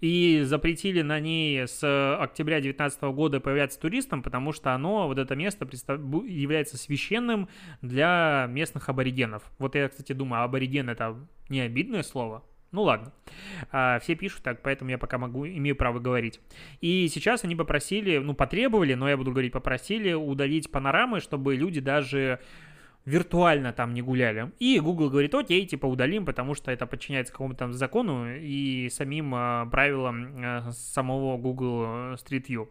и 0.02 0.42
запретили 0.44 1.02
на 1.02 1.20
ней 1.20 1.68
с 1.68 1.84
октября 2.18 2.58
2019 2.58 3.02
года 3.16 3.40
появляться 3.40 3.80
туристам, 3.80 4.24
потому 4.24 4.54
что 4.54 4.74
оно, 4.74 5.08
вот 5.08 5.18
это 5.18 5.36
место, 5.36 5.66
является 5.66 6.78
священным 6.78 7.50
для 7.82 8.48
местных 8.50 8.90
аборигенов. 8.90 9.44
Вот 9.60 9.76
я, 9.76 9.90
кстати, 9.90 10.14
думаю, 10.14 10.44
абориген 10.44 10.90
это 10.90 11.18
не 11.50 11.62
обидное 11.62 12.04
слово, 12.04 12.44
ну 12.72 12.84
ладно, 12.84 13.12
а, 13.72 13.98
все 14.00 14.14
пишут 14.14 14.44
так, 14.44 14.62
поэтому 14.62 14.92
я 14.92 15.00
пока 15.00 15.18
могу, 15.18 15.48
имею 15.48 15.76
право 15.76 16.00
говорить. 16.00 16.40
И 16.82 17.08
сейчас 17.08 17.44
они 17.44 17.56
попросили, 17.56 18.20
ну 18.20 18.36
потребовали, 18.36 18.94
но 18.94 19.10
я 19.10 19.18
буду 19.18 19.32
говорить 19.32 19.54
попросили 19.54 20.14
удалить 20.14 20.72
панорамы, 20.72 21.20
чтобы 21.20 21.56
люди 21.56 21.80
даже 21.80 22.40
виртуально 23.10 23.74
там 23.74 23.94
не 23.94 24.02
гуляли. 24.02 24.52
И 24.60 24.80
Google 24.80 25.10
говорит, 25.10 25.34
окей, 25.34 25.66
типа 25.66 25.88
удалим, 25.88 26.26
потому 26.26 26.54
что 26.54 26.72
это 26.72 26.86
подчиняется 26.86 27.34
какому-то 27.34 27.72
закону 27.74 28.28
и 28.36 28.88
самим 28.90 29.34
э, 29.34 29.68
правилам 29.72 30.38
э, 30.38 30.72
самого 30.72 31.38
Google 31.38 32.14
Street 32.16 32.46
View. 32.48 32.70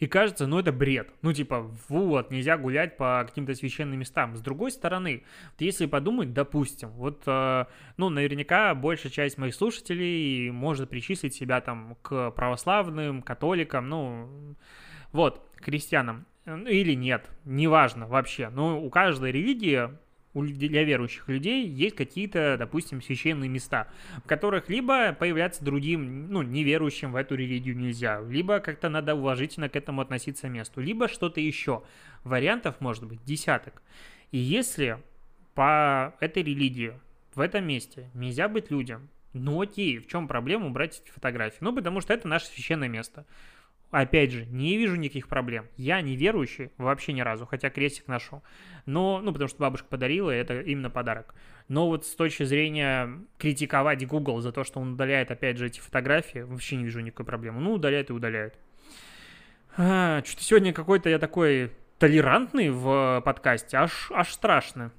И 0.00 0.08
кажется, 0.08 0.48
ну 0.48 0.58
это 0.58 0.72
бред. 0.72 1.12
Ну 1.22 1.32
типа, 1.32 1.70
вот, 1.88 2.32
нельзя 2.32 2.58
гулять 2.58 2.96
по 2.96 3.24
каким-то 3.24 3.54
священным 3.54 4.00
местам. 4.00 4.34
С 4.34 4.40
другой 4.40 4.72
стороны, 4.72 5.22
если 5.60 5.86
подумать, 5.86 6.32
допустим, 6.32 6.88
вот, 6.90 7.22
ну 7.24 8.08
наверняка 8.08 8.74
большая 8.74 9.12
часть 9.12 9.38
моих 9.38 9.54
слушателей 9.54 10.50
может 10.50 10.90
причислить 10.90 11.34
себя 11.34 11.60
там 11.60 11.96
к 12.02 12.32
православным, 12.32 13.22
католикам, 13.22 13.88
ну 13.88 14.56
вот, 15.12 15.48
крестьянам. 15.54 16.26
Ну, 16.44 16.66
или 16.66 16.94
нет, 16.94 17.30
неважно 17.44 18.06
вообще. 18.06 18.48
Но 18.48 18.82
у 18.82 18.90
каждой 18.90 19.30
религии 19.30 19.90
для 20.34 20.84
верующих 20.84 21.28
людей 21.28 21.66
есть 21.68 21.94
какие-то, 21.94 22.56
допустим, 22.58 23.02
священные 23.02 23.48
места, 23.48 23.88
в 24.24 24.26
которых 24.26 24.68
либо 24.68 25.12
появляться 25.12 25.64
другим, 25.64 26.30
ну, 26.30 26.42
неверующим 26.42 27.12
в 27.12 27.16
эту 27.16 27.34
религию 27.34 27.76
нельзя, 27.76 28.20
либо 28.20 28.58
как-то 28.60 28.88
надо 28.88 29.14
уважительно 29.14 29.68
к 29.68 29.76
этому 29.76 30.00
относиться 30.00 30.48
месту, 30.48 30.80
либо 30.80 31.06
что-то 31.06 31.40
еще. 31.40 31.82
Вариантов 32.24 32.80
может 32.80 33.04
быть 33.04 33.22
десяток. 33.24 33.82
И 34.30 34.38
если 34.38 34.98
по 35.54 36.14
этой 36.20 36.42
религии 36.42 36.94
в 37.34 37.40
этом 37.40 37.66
месте 37.66 38.10
нельзя 38.14 38.48
быть 38.48 38.70
людям, 38.70 39.10
ну 39.34 39.60
окей, 39.60 39.98
в 39.98 40.06
чем 40.06 40.28
проблема 40.28 40.66
убрать 40.66 41.02
эти 41.02 41.10
фотографии? 41.12 41.58
Ну, 41.60 41.74
потому 41.74 42.00
что 42.00 42.14
это 42.14 42.26
наше 42.26 42.46
священное 42.46 42.88
место. 42.88 43.26
Опять 43.92 44.32
же, 44.32 44.46
не 44.46 44.78
вижу 44.78 44.96
никаких 44.96 45.28
проблем. 45.28 45.66
Я 45.76 46.00
не 46.00 46.16
верующий 46.16 46.70
вообще 46.78 47.12
ни 47.12 47.20
разу, 47.20 47.44
хотя 47.44 47.68
крестик 47.68 48.08
ношу. 48.08 48.42
Но, 48.86 49.20
ну, 49.20 49.32
потому 49.34 49.48
что 49.48 49.58
бабушка 49.60 49.86
подарила, 49.86 50.34
и 50.34 50.38
это 50.38 50.62
именно 50.62 50.88
подарок. 50.88 51.34
Но 51.68 51.86
вот 51.88 52.06
с 52.06 52.14
точки 52.14 52.44
зрения 52.44 53.10
критиковать 53.36 54.06
Google 54.06 54.40
за 54.40 54.50
то, 54.50 54.64
что 54.64 54.80
он 54.80 54.94
удаляет, 54.94 55.30
опять 55.30 55.58
же, 55.58 55.66
эти 55.66 55.78
фотографии, 55.78 56.38
вообще 56.38 56.76
не 56.76 56.84
вижу 56.84 57.00
никакой 57.00 57.26
проблемы. 57.26 57.60
Ну, 57.60 57.74
удаляет 57.74 58.08
и 58.08 58.14
удаляет. 58.14 58.58
А, 59.76 60.22
что-то 60.24 60.42
сегодня 60.42 60.72
какой-то 60.72 61.10
я 61.10 61.18
такой 61.18 61.70
толерантный 61.98 62.70
в 62.70 63.20
подкасте, 63.26 63.76
аж, 63.76 64.10
аж 64.10 64.32
страшно, 64.32 64.90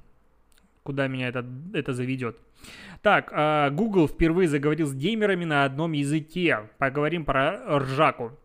куда 0.83 1.07
меня 1.07 1.29
это, 1.29 1.43
это 1.73 1.93
заведет. 1.93 2.37
Так, 3.01 3.31
а, 3.33 3.71
Google 3.71 4.07
впервые 4.07 4.47
заговорил 4.47 4.85
с 4.85 4.93
геймерами 4.93 5.45
на 5.45 5.65
одном 5.65 5.93
языке. 5.93 6.69
Поговорим 6.77 7.25
про 7.25 7.79
ржаку. 7.79 8.37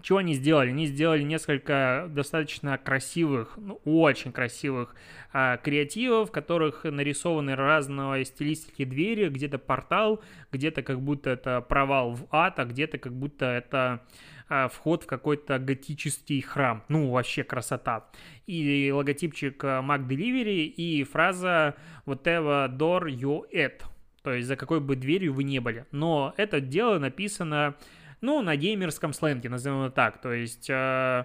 Чего 0.00 0.18
они 0.18 0.34
сделали? 0.34 0.70
Они 0.70 0.86
сделали 0.86 1.22
несколько 1.22 2.06
достаточно 2.08 2.78
красивых, 2.78 3.56
ну, 3.56 3.80
очень 3.84 4.32
красивых 4.32 4.94
а, 5.32 5.58
креативов, 5.58 6.30
в 6.30 6.32
которых 6.32 6.84
нарисованы 6.84 7.54
разные 7.54 8.24
стилистики 8.24 8.84
двери, 8.84 9.28
где-то 9.28 9.58
портал, 9.58 10.22
где-то 10.50 10.82
как 10.82 11.00
будто 11.00 11.30
это 11.30 11.60
провал 11.60 12.14
в 12.14 12.26
ад, 12.30 12.58
а 12.58 12.64
где-то 12.64 12.98
как 12.98 13.12
будто 13.12 13.46
это 13.46 14.02
а, 14.48 14.68
вход 14.68 15.04
в 15.04 15.06
какой-то 15.06 15.58
готический 15.58 16.40
храм. 16.40 16.84
Ну, 16.88 17.10
вообще 17.10 17.44
красота. 17.44 18.10
И 18.46 18.90
логотипчик 18.92 19.62
а, 19.64 19.82
Mac 19.82 20.06
Delivery 20.08 20.64
и 20.66 21.04
фраза 21.04 21.76
whatever 22.06 22.68
door 22.68 23.04
you 23.06 23.42
at, 23.52 23.82
то 24.22 24.32
есть 24.32 24.48
за 24.48 24.56
какой 24.56 24.80
бы 24.80 24.96
дверью 24.96 25.32
вы 25.32 25.44
не 25.44 25.60
были. 25.60 25.86
Но 25.90 26.34
это 26.36 26.60
дело 26.60 26.98
написано 26.98 27.76
ну, 28.22 28.40
на 28.40 28.56
геймерском 28.56 29.12
сленге, 29.12 29.50
назовем 29.50 29.82
это 29.82 29.94
так. 29.94 30.20
То 30.20 30.32
есть, 30.32 30.70
э, 30.70 31.24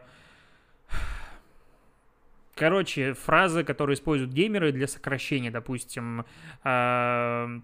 короче, 2.55 3.13
фразы, 3.13 3.63
которые 3.63 3.93
используют 3.93 4.33
геймеры 4.33 4.71
для 4.73 4.87
сокращения, 4.87 5.51
допустим, 5.51 6.25
э, 6.63 7.61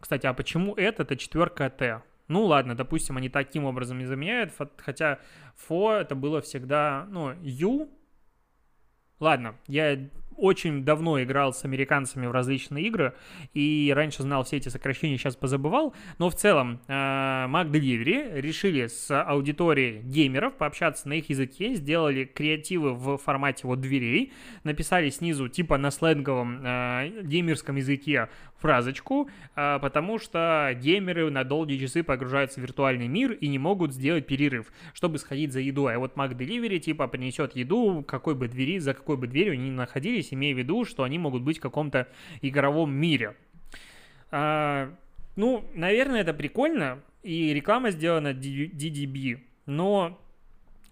кстати, 0.00 0.26
а 0.26 0.34
почему 0.34 0.74
это? 0.74 1.02
Это 1.02 1.16
четверка 1.16 1.68
Т. 1.70 2.02
Ну 2.28 2.44
ладно, 2.44 2.74
допустим, 2.74 3.16
они 3.16 3.28
таким 3.28 3.64
образом 3.64 4.00
и 4.00 4.04
заменяют, 4.04 4.52
хотя 4.76 5.18
фо 5.56 5.94
это 5.94 6.14
было 6.14 6.40
всегда, 6.40 7.06
ну, 7.10 7.34
ю. 7.40 7.88
Ладно, 9.18 9.56
я 9.66 10.08
очень 10.38 10.84
давно 10.84 11.22
играл 11.22 11.52
с 11.52 11.64
американцами 11.64 12.26
в 12.26 12.32
различные 12.32 12.86
игры, 12.86 13.14
и 13.54 13.92
раньше 13.94 14.22
знал 14.22 14.44
все 14.44 14.56
эти 14.56 14.68
сокращения, 14.68 15.18
сейчас 15.18 15.36
позабывал, 15.36 15.94
но 16.18 16.30
в 16.30 16.34
целом 16.34 16.80
э, 16.86 16.92
Mac 16.92 17.70
Delivery 17.70 18.40
решили 18.40 18.86
с 18.86 19.10
аудиторией 19.22 20.00
геймеров 20.02 20.54
пообщаться 20.54 21.08
на 21.08 21.14
их 21.14 21.28
языке, 21.28 21.74
сделали 21.74 22.24
креативы 22.24 22.94
в 22.94 23.18
формате 23.18 23.66
вот 23.66 23.80
дверей, 23.80 24.32
написали 24.64 25.10
снизу 25.10 25.48
типа 25.48 25.76
на 25.76 25.90
сленговом 25.90 26.60
э, 26.64 27.22
геймерском 27.22 27.76
языке 27.76 28.28
фразочку, 28.58 29.28
э, 29.56 29.78
потому 29.80 30.18
что 30.18 30.70
геймеры 30.80 31.30
на 31.30 31.44
долгие 31.44 31.78
часы 31.78 32.02
погружаются 32.02 32.60
в 32.60 32.62
виртуальный 32.62 33.08
мир 33.08 33.32
и 33.32 33.48
не 33.48 33.58
могут 33.58 33.92
сделать 33.92 34.26
перерыв, 34.26 34.72
чтобы 34.92 35.18
сходить 35.18 35.52
за 35.52 35.60
едой. 35.60 35.94
А 35.94 35.98
вот 35.98 36.14
Mac 36.14 36.36
Delivery 36.36 36.78
типа 36.78 37.08
принесет 37.08 37.56
еду, 37.56 38.04
какой 38.06 38.34
бы 38.34 38.48
двери, 38.48 38.78
за 38.78 38.94
какой 38.94 39.16
бы 39.16 39.26
дверью 39.26 39.54
они 39.54 39.70
ни 39.70 39.74
находились, 39.74 40.27
здесь 40.28 40.34
имея 40.34 40.54
в 40.54 40.58
виду, 40.58 40.84
что 40.84 41.02
они 41.02 41.18
могут 41.18 41.42
быть 41.42 41.58
в 41.58 41.62
каком-то 41.62 42.08
игровом 42.42 42.92
мире. 42.92 43.36
А, 44.30 44.92
ну, 45.36 45.64
наверное, 45.74 46.20
это 46.20 46.34
прикольно, 46.34 47.00
и 47.22 47.52
реклама 47.54 47.90
сделана 47.90 48.28
DDB, 48.28 49.40
но 49.66 50.20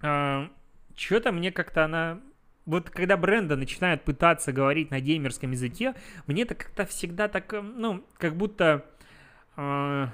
а, 0.02 0.50
что-то 0.96 1.32
мне 1.32 1.52
как-то 1.52 1.84
она... 1.84 2.20
Вот 2.64 2.90
когда 2.90 3.16
бренды 3.16 3.54
начинают 3.54 4.02
пытаться 4.02 4.52
говорить 4.52 4.90
на 4.90 5.00
геймерском 5.00 5.52
языке, 5.52 5.94
мне 6.26 6.42
это 6.42 6.56
как-то 6.56 6.84
всегда 6.84 7.28
так, 7.28 7.52
ну, 7.52 8.04
как 8.18 8.36
будто... 8.36 8.84
А, 9.56 10.10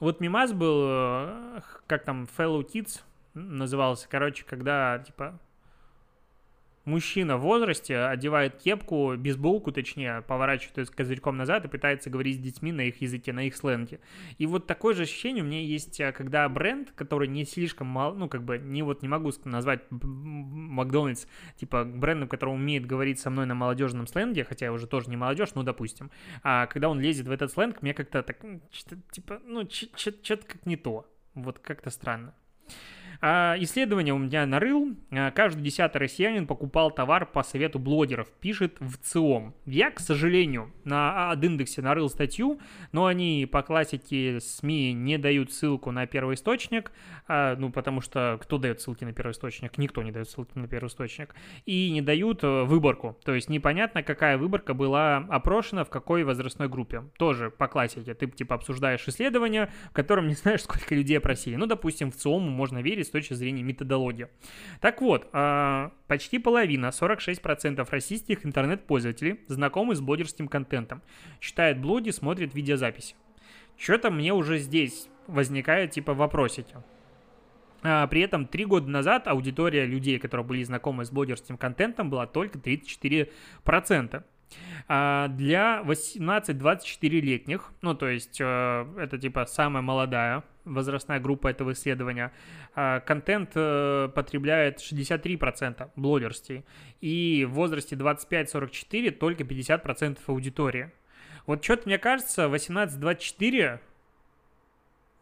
вот 0.00 0.20
мимас 0.20 0.52
был, 0.52 0.84
э, 0.86 1.60
как 1.88 2.04
там, 2.04 2.28
Fellow 2.38 2.64
Kids 2.64 3.00
назывался, 3.34 4.06
короче, 4.08 4.44
когда, 4.44 5.00
типа, 5.00 5.40
мужчина 6.88 7.36
в 7.36 7.42
возрасте 7.42 7.96
одевает 7.98 8.56
кепку, 8.56 9.14
бейсболку 9.16 9.70
точнее, 9.70 10.22
поворачивает 10.22 10.90
козырьком 10.90 11.36
назад 11.36 11.64
и 11.64 11.68
пытается 11.68 12.10
говорить 12.10 12.36
с 12.36 12.38
детьми 12.38 12.72
на 12.72 12.82
их 12.82 13.00
языке, 13.00 13.32
на 13.32 13.46
их 13.46 13.54
сленге. 13.54 14.00
И 14.38 14.46
вот 14.46 14.66
такое 14.66 14.94
же 14.94 15.02
ощущение 15.02 15.44
у 15.44 15.46
меня 15.46 15.60
есть, 15.60 16.00
э, 16.00 16.12
когда 16.12 16.48
бренд, 16.48 16.90
который 16.92 17.28
не 17.28 17.44
слишком 17.44 17.86
мал, 17.86 18.14
ну, 18.14 18.28
как 18.28 18.42
бы, 18.42 18.58
не 18.58 18.82
вот 18.82 19.02
не 19.02 19.08
могу 19.08 19.30
назвать 19.44 19.82
Макдональдс, 19.90 21.26
типа, 21.56 21.84
брендом, 21.84 22.28
который 22.28 22.54
умеет 22.54 22.86
говорить 22.86 23.20
со 23.20 23.30
мной 23.30 23.46
на 23.46 23.54
молодежном 23.54 24.06
сленге, 24.06 24.44
хотя 24.44 24.66
я 24.66 24.72
уже 24.72 24.86
тоже 24.86 25.10
не 25.10 25.16
молодежь, 25.16 25.50
ну, 25.54 25.62
допустим, 25.62 26.10
а 26.42 26.66
когда 26.66 26.88
он 26.88 27.00
лезет 27.00 27.28
в 27.28 27.30
этот 27.30 27.52
сленг, 27.52 27.82
мне 27.82 27.94
как-то 27.94 28.22
так, 28.22 28.38
типа, 29.10 29.40
ну, 29.44 29.68
что-то 29.70 30.46
как 30.46 30.66
не 30.66 30.76
то, 30.76 31.06
вот 31.34 31.58
как-то 31.58 31.90
странно. 31.90 32.34
А, 33.20 33.56
исследование 33.58 34.14
у 34.14 34.18
меня 34.18 34.46
нарыл. 34.46 34.96
А, 35.10 35.30
каждый 35.30 35.62
десятый 35.62 35.98
россиянин 35.98 36.46
покупал 36.46 36.90
товар 36.90 37.26
по 37.26 37.42
совету 37.42 37.78
блогеров, 37.78 38.28
пишет 38.40 38.76
в 38.80 38.96
ЦИОМ. 38.98 39.54
Я, 39.66 39.90
к 39.90 40.00
сожалению, 40.00 40.72
на 40.84 41.32
ad 41.32 41.44
индексе 41.44 41.82
нарыл 41.82 42.08
статью, 42.08 42.60
но 42.92 43.06
они 43.06 43.48
по 43.50 43.62
классике 43.62 44.40
СМИ 44.40 44.92
не 44.92 45.18
дают 45.18 45.52
ссылку 45.52 45.90
на 45.90 46.06
первый 46.06 46.34
источник, 46.34 46.92
а, 47.26 47.56
ну, 47.56 47.70
потому 47.70 48.00
что 48.00 48.38
кто 48.42 48.58
дает 48.58 48.80
ссылки 48.80 49.04
на 49.04 49.12
первый 49.12 49.32
источник? 49.32 49.78
Никто 49.78 50.02
не 50.02 50.12
дает 50.12 50.28
ссылки 50.28 50.56
на 50.56 50.68
первый 50.68 50.88
источник. 50.88 51.34
И 51.66 51.90
не 51.90 52.02
дают 52.02 52.42
э, 52.42 52.64
выборку, 52.64 53.18
то 53.24 53.34
есть 53.34 53.48
непонятно, 53.48 54.02
какая 54.02 54.38
выборка 54.38 54.74
была 54.74 55.18
опрошена 55.28 55.84
в 55.84 55.90
какой 55.90 56.24
возрастной 56.24 56.68
группе. 56.68 57.04
Тоже 57.18 57.50
по 57.50 57.68
классике. 57.68 58.14
Ты, 58.14 58.26
типа, 58.28 58.54
обсуждаешь 58.54 59.06
исследование, 59.06 59.70
в 59.90 59.92
котором 59.92 60.28
не 60.28 60.34
знаешь, 60.34 60.62
сколько 60.62 60.94
людей 60.94 61.18
опросили. 61.18 61.56
Ну, 61.56 61.66
допустим, 61.66 62.10
в 62.10 62.16
ЦИОМу 62.16 62.50
можно 62.50 62.78
верить 62.82 62.97
с 63.02 63.10
точки 63.10 63.34
зрения 63.34 63.62
методологии. 63.62 64.28
Так 64.80 65.00
вот, 65.00 65.28
а, 65.32 65.92
почти 66.06 66.38
половина, 66.38 66.90
46% 66.90 67.88
российских 67.90 68.44
интернет-пользователей 68.44 69.40
знакомы 69.48 69.94
с 69.94 70.00
блогерским 70.00 70.48
контентом. 70.48 71.02
Читает 71.40 71.80
блоги, 71.80 72.10
смотрит 72.10 72.54
видеозаписи. 72.54 73.14
Что-то 73.76 74.10
мне 74.10 74.32
уже 74.32 74.58
здесь 74.58 75.08
возникает, 75.26 75.92
типа, 75.92 76.14
вопросики. 76.14 76.76
А, 77.82 78.06
при 78.06 78.22
этом 78.22 78.46
три 78.46 78.64
года 78.64 78.88
назад 78.88 79.28
аудитория 79.28 79.84
людей, 79.86 80.18
которые 80.18 80.44
были 80.44 80.62
знакомы 80.62 81.04
с 81.04 81.10
блогерским 81.10 81.56
контентом, 81.56 82.10
была 82.10 82.26
только 82.26 82.58
34%. 82.58 84.24
А 84.88 85.28
для 85.28 85.82
18-24-летних, 85.84 87.72
ну 87.82 87.94
то 87.94 88.08
есть 88.08 88.40
э, 88.40 88.86
это 88.96 89.18
типа 89.18 89.44
самая 89.44 89.82
молодая 89.82 90.42
возрастная 90.68 91.20
группа 91.20 91.48
этого 91.48 91.72
исследования, 91.72 92.32
а, 92.74 93.00
контент 93.00 93.52
э, 93.54 94.08
потребляет 94.14 94.80
63% 94.80 95.90
блогерстей, 95.96 96.64
и 97.00 97.46
в 97.48 97.54
возрасте 97.54 97.96
25-44 97.96 99.10
только 99.12 99.44
50% 99.44 100.18
аудитории. 100.26 100.92
Вот 101.46 101.64
что-то 101.64 101.82
мне 101.86 101.98
кажется, 101.98 102.42
18-24 102.46 103.80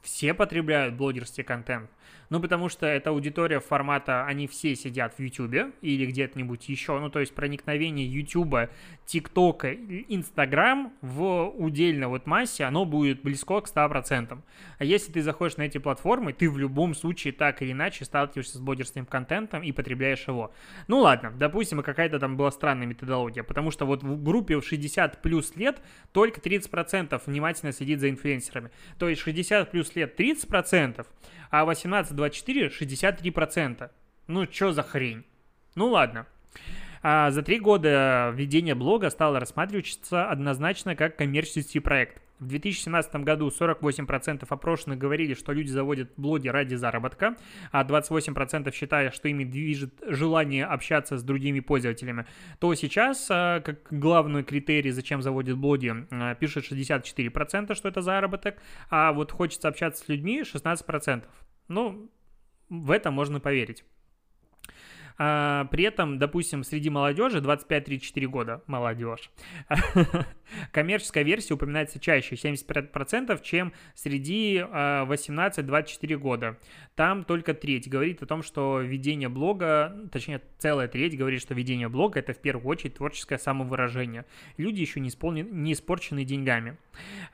все 0.03 0.35
потребляют 0.35 0.95
блогерский 0.95 1.45
контент. 1.45 1.91
Ну, 2.31 2.41
потому 2.41 2.69
что 2.69 2.87
это 2.87 3.11
аудитория 3.11 3.61
формата, 3.61 4.25
они 4.25 4.47
все 4.47 4.75
сидят 4.75 5.15
в 5.15 5.21
YouTube 5.21 5.75
или 5.81 6.07
где-нибудь 6.07 6.69
еще. 6.69 6.99
Ну, 6.99 7.11
то 7.11 7.21
есть 7.21 7.35
проникновение 7.35 8.07
YouTube, 8.07 8.71
ТикТока, 9.05 9.73
Инстаграм 9.73 10.93
в 11.01 11.49
удельной 11.57 12.09
вот 12.09 12.27
массе, 12.27 12.65
оно 12.65 12.85
будет 12.85 13.23
близко 13.23 13.61
к 13.61 13.69
100%. 13.69 14.39
А 14.79 14.85
если 14.85 15.13
ты 15.13 15.23
заходишь 15.23 15.57
на 15.57 15.63
эти 15.63 15.79
платформы, 15.79 16.33
ты 16.33 16.51
в 16.51 16.59
любом 16.59 16.95
случае 16.95 17.33
так 17.33 17.63
или 17.63 17.73
иначе 17.73 18.05
сталкиваешься 18.05 18.59
с 18.59 18.61
блогерским 18.61 19.07
контентом 19.07 19.63
и 19.63 19.73
потребляешь 19.73 20.27
его. 20.27 20.53
Ну, 20.89 21.01
ладно, 21.01 21.33
допустим, 21.37 21.83
какая-то 21.83 22.19
там 22.19 22.37
была 22.37 22.51
странная 22.51 22.87
методология, 22.87 23.43
потому 23.43 23.71
что 23.71 23.87
вот 23.87 24.03
в 24.03 24.23
группе 24.23 24.57
в 24.57 24.67
60 24.67 25.23
плюс 25.23 25.55
лет 25.57 25.81
только 26.13 26.41
30% 26.41 27.23
внимательно 27.27 27.73
следит 27.73 28.01
за 28.01 28.11
инфлюенсерами. 28.11 28.71
То 28.99 29.09
есть 29.09 29.23
60 29.23 29.71
плюс 29.71 29.95
лет 29.95 30.19
30%, 30.19 31.07
а 31.61 31.65
18-24 31.65 32.71
63%. 32.71 33.91
Ну, 34.27 34.47
что 34.51 34.73
за 34.73 34.83
хрень? 34.83 35.25
Ну, 35.75 35.89
ладно. 35.89 36.27
А 37.03 37.31
за 37.31 37.43
три 37.43 37.61
года 37.61 38.33
ведение 38.35 38.75
блога 38.75 39.11
стало 39.11 39.39
рассматриваться 39.41 40.29
однозначно 40.29 40.97
как 40.97 41.17
коммерческий 41.17 41.81
проект. 41.81 42.21
В 42.39 42.49
2017 42.49 43.17
году 43.17 43.49
48% 43.49 44.45
опрошенных 44.47 44.99
говорили, 44.99 45.33
что 45.33 45.53
люди 45.53 45.71
заводят 45.71 46.11
блоги 46.19 46.49
ради 46.49 46.75
заработка, 46.75 47.37
а 47.73 47.83
28% 47.83 48.75
считая, 48.75 49.11
что 49.11 49.29
ими 49.29 49.45
движет 49.45 49.95
желание 50.07 50.67
общаться 50.67 51.17
с 51.17 51.23
другими 51.23 51.61
пользователями, 51.61 52.27
то 52.59 52.75
сейчас, 52.75 53.27
а, 53.31 53.61
как 53.61 53.87
главный 53.91 54.45
критерий, 54.45 54.91
зачем 54.91 55.23
заводят 55.23 55.57
блоги, 55.57 55.95
а, 56.11 56.35
пишет 56.35 56.65
64%, 56.65 57.75
что 57.75 57.89
это 57.89 58.03
заработок, 58.03 58.57
а 58.91 59.13
вот 59.13 59.33
хочется 59.33 59.69
общаться 59.69 60.05
с 60.05 60.09
людьми 60.09 60.43
16%. 60.43 61.25
Ну, 61.69 62.11
в 62.69 62.91
это 62.91 63.11
можно 63.11 63.41
поверить. 63.41 63.85
А, 65.19 65.65
при 65.67 65.85
этом, 65.85 66.19
допустим, 66.19 66.63
среди 66.65 66.91
молодежи 66.91 67.39
25-34 67.39 68.27
года, 68.27 68.63
молодежь, 68.67 69.31
коммерческая 70.73 71.25
версия 71.25 71.55
упоминается 71.55 71.99
чаще, 71.99 72.35
75%, 72.35 73.41
чем 73.43 73.73
среди 73.95 74.59
18-24 74.59 76.15
а, 76.15 76.19
года. 76.19 76.59
Там 76.95 77.25
только 77.25 77.55
треть 77.55 77.89
говорит 77.89 78.23
о 78.23 78.27
том, 78.27 78.43
что 78.43 78.81
ведение 78.81 79.29
блога, 79.29 80.09
точнее, 80.13 80.41
целая 80.59 80.89
треть 80.89 81.17
говорит, 81.17 81.41
что 81.41 81.55
ведение 81.55 81.89
блога– 81.89 82.19
это 82.21 82.33
в 82.33 82.39
первую 82.39 82.69
очередь 82.69 82.95
творческое 82.95 83.39
самовыражение. 83.39 84.25
Люди 84.57 84.81
еще 84.81 85.01
не, 85.01 85.09
исполнены, 85.09 85.49
не 85.51 85.73
испорчены 85.73 86.25
деньгами. 86.25 86.77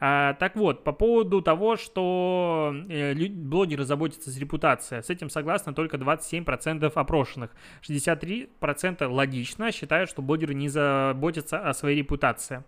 А, 0.01 0.35
так 0.35 0.57
вот, 0.57 0.85
по 0.85 0.93
поводу 0.93 1.43
того, 1.43 1.77
что 1.77 2.75
э, 2.89 3.15
блогеры 3.29 3.85
заботятся 3.85 4.31
с 4.31 4.39
репутацией, 4.39 5.03
с 5.03 5.11
этим 5.11 5.31
согласны 5.31 5.73
только 5.75 5.97
27% 5.97 6.85
опрошенных. 6.93 7.51
63% 7.83 9.07
логично 9.07 9.73
считают, 9.73 10.11
что 10.11 10.23
блогеры 10.23 10.55
не 10.55 10.69
заботятся 10.69 11.59
о 11.59 11.75
своей 11.75 11.99
репутации. 11.99 12.65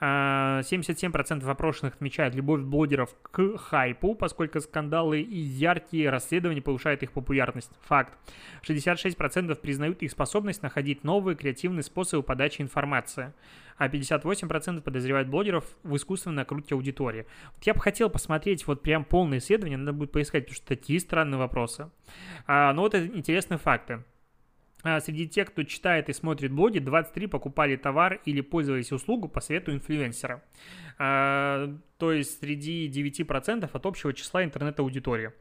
77% 0.00 1.46
а, 1.46 1.50
опрошенных 1.50 1.94
отмечают 1.94 2.34
любовь 2.34 2.62
блогеров 2.62 3.14
к 3.22 3.56
хайпу, 3.58 4.14
поскольку 4.14 4.60
скандалы 4.60 5.20
и 5.20 5.38
яркие 5.38 6.10
расследования 6.10 6.62
повышают 6.62 7.02
их 7.02 7.12
популярность. 7.12 7.70
Факт. 7.86 8.14
66% 8.66 9.54
признают 9.56 10.02
их 10.02 10.10
способность 10.10 10.62
находить 10.62 11.04
новые 11.04 11.36
креативные 11.36 11.82
способы 11.82 12.22
подачи 12.22 12.62
информации 12.62 13.32
а 13.78 13.88
58% 13.88 14.82
подозревают 14.82 15.28
блогеров 15.28 15.64
в 15.82 15.96
искусственной 15.96 16.36
накрутке 16.36 16.74
аудитории. 16.74 17.26
Вот 17.54 17.64
я 17.64 17.74
бы 17.74 17.80
хотел 17.80 18.10
посмотреть 18.10 18.66
вот 18.66 18.82
прям 18.82 19.04
полное 19.04 19.38
исследование, 19.38 19.78
надо 19.78 19.92
будет 19.92 20.12
поискать, 20.12 20.44
потому 20.44 20.56
что 20.56 20.66
такие 20.66 21.00
странные 21.00 21.38
вопросы. 21.38 21.88
А, 22.46 22.72
но 22.72 22.82
вот 22.82 22.94
это 22.94 23.06
интересные 23.06 23.58
факты. 23.58 24.02
А 24.82 25.00
среди 25.00 25.28
тех, 25.28 25.48
кто 25.48 25.64
читает 25.64 26.08
и 26.08 26.12
смотрит 26.12 26.52
блоги, 26.52 26.78
23 26.78 27.26
покупали 27.26 27.76
товар 27.76 28.20
или 28.24 28.40
пользовались 28.40 28.92
услугу 28.92 29.28
по 29.28 29.40
совету 29.40 29.72
инфлюенсера. 29.72 30.42
А, 30.98 31.74
то 31.98 32.12
есть 32.12 32.38
среди 32.38 32.88
9% 32.88 33.68
от 33.72 33.86
общего 33.86 34.14
числа 34.14 34.44
интернет-аудитории. 34.44 35.32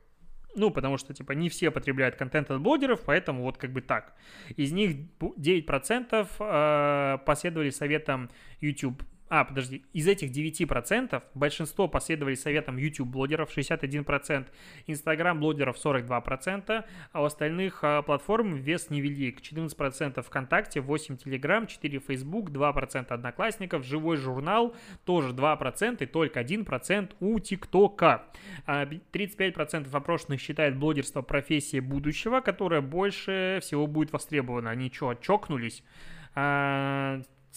Ну, 0.56 0.71
потому 0.71 0.97
что, 0.97 1.13
типа, 1.13 1.34
не 1.34 1.50
все 1.50 1.69
потребляют 1.69 2.15
контент 2.15 2.50
от 2.50 2.62
блогеров, 2.62 3.02
поэтому 3.06 3.43
вот 3.43 3.58
как 3.58 3.71
бы 3.71 3.82
так. 3.82 4.15
Из 4.56 4.71
них 4.71 4.97
9% 5.19 6.28
а, 6.39 7.17
последовали 7.19 7.69
советам 7.69 8.32
YouTube 8.60 9.04
а, 9.30 9.44
подожди, 9.44 9.84
из 9.94 10.08
этих 10.08 10.32
9% 10.32 11.22
большинство 11.34 11.88
последовали 11.88 12.36
советам 12.36 12.78
YouTube-блогеров, 12.78 13.56
61%, 13.56 14.48
Instagram-блогеров 14.88 15.78
42%, 15.78 16.86
а 17.12 17.22
у 17.22 17.26
остальных 17.26 17.80
а, 17.84 18.02
платформ 18.02 18.56
вес 18.56 18.90
невелик, 18.90 19.42
14% 19.42 20.22
ВКонтакте, 20.22 20.80
8% 20.80 21.24
Telegram, 21.24 21.68
4% 21.68 22.04
Facebook, 22.08 22.50
2% 22.50 23.08
Одноклассников, 23.08 23.84
Живой 23.86 24.18
журнал 24.18 24.76
тоже 25.06 25.34
2% 25.34 26.04
и 26.04 26.06
только 26.06 26.42
1% 26.42 27.16
у 27.20 27.40
ТикТока. 27.40 28.24
35% 28.68 29.90
опрошенных 29.92 30.40
считает 30.40 30.78
блогерство 30.78 31.22
профессией 31.22 31.82
будущего, 31.82 32.42
которая 32.42 32.82
больше 32.82 33.60
всего 33.62 33.88
будет 33.88 34.12
востребована. 34.13 34.70
Они 34.72 34.92
что, 34.92 35.13
чокнулись? 35.16 35.84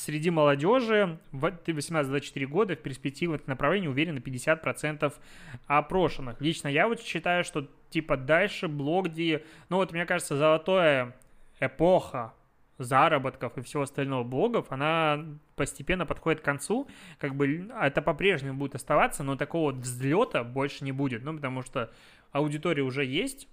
Среди 0.02 0.30
молодежи 0.30 1.18
в 1.30 1.44
18-24 1.44 2.46
года 2.46 2.74
в 2.74 2.78
перспективе 2.78 3.34
это 3.34 3.50
направление 3.50 3.90
уверены 3.90 4.16
50% 4.16 5.12
опрошенных. 5.66 6.40
Лично 6.40 6.68
я 6.68 6.88
вот 6.88 7.02
считаю, 7.02 7.44
что 7.44 7.68
типа 7.90 8.16
дальше 8.16 8.66
блогди, 8.66 9.44
ну 9.68 9.76
вот 9.76 9.92
мне 9.92 10.06
кажется, 10.06 10.38
золотая 10.38 11.14
эпоха 11.60 12.32
заработков 12.78 13.58
и 13.58 13.60
всего 13.60 13.82
остального 13.82 14.24
блогов, 14.24 14.68
она 14.70 15.22
постепенно 15.54 16.06
подходит 16.06 16.40
к 16.40 16.44
концу, 16.44 16.88
как 17.18 17.34
бы 17.34 17.68
это 17.78 18.00
по-прежнему 18.00 18.56
будет 18.58 18.76
оставаться, 18.76 19.22
но 19.22 19.36
такого 19.36 19.72
взлета 19.72 20.44
больше 20.44 20.82
не 20.82 20.92
будет, 20.92 21.24
ну, 21.24 21.34
потому 21.34 21.60
что 21.60 21.92
аудитория 22.32 22.84
уже 22.84 23.04
есть, 23.04 23.48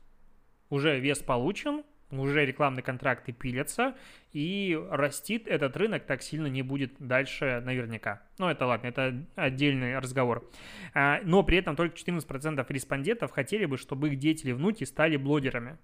уже 0.70 0.98
вес 0.98 1.20
получен, 1.20 1.84
уже 2.12 2.46
рекламные 2.46 2.84
контракты 2.84 3.32
пилятся, 3.34 3.96
и 4.32 4.80
растит 4.90 5.48
этот 5.48 5.76
рынок 5.76 6.06
так 6.06 6.22
сильно 6.22 6.48
не 6.48 6.62
будет 6.62 6.94
дальше 7.00 7.62
наверняка. 7.66 8.22
Ну, 8.38 8.48
это 8.48 8.66
ладно, 8.66 8.88
это 8.88 9.26
отдельный 9.36 9.98
разговор. 10.00 10.50
А, 10.94 11.20
но 11.24 11.44
при 11.44 11.58
этом 11.58 11.76
только 11.76 11.98
14% 11.98 12.66
респондентов 12.70 13.32
хотели 13.32 13.66
бы, 13.66 13.78
чтобы 13.78 14.10
их 14.10 14.18
дети 14.18 14.46
или 14.46 14.54
внуки 14.54 14.84
стали 14.84 15.18
блогерами, 15.18 15.78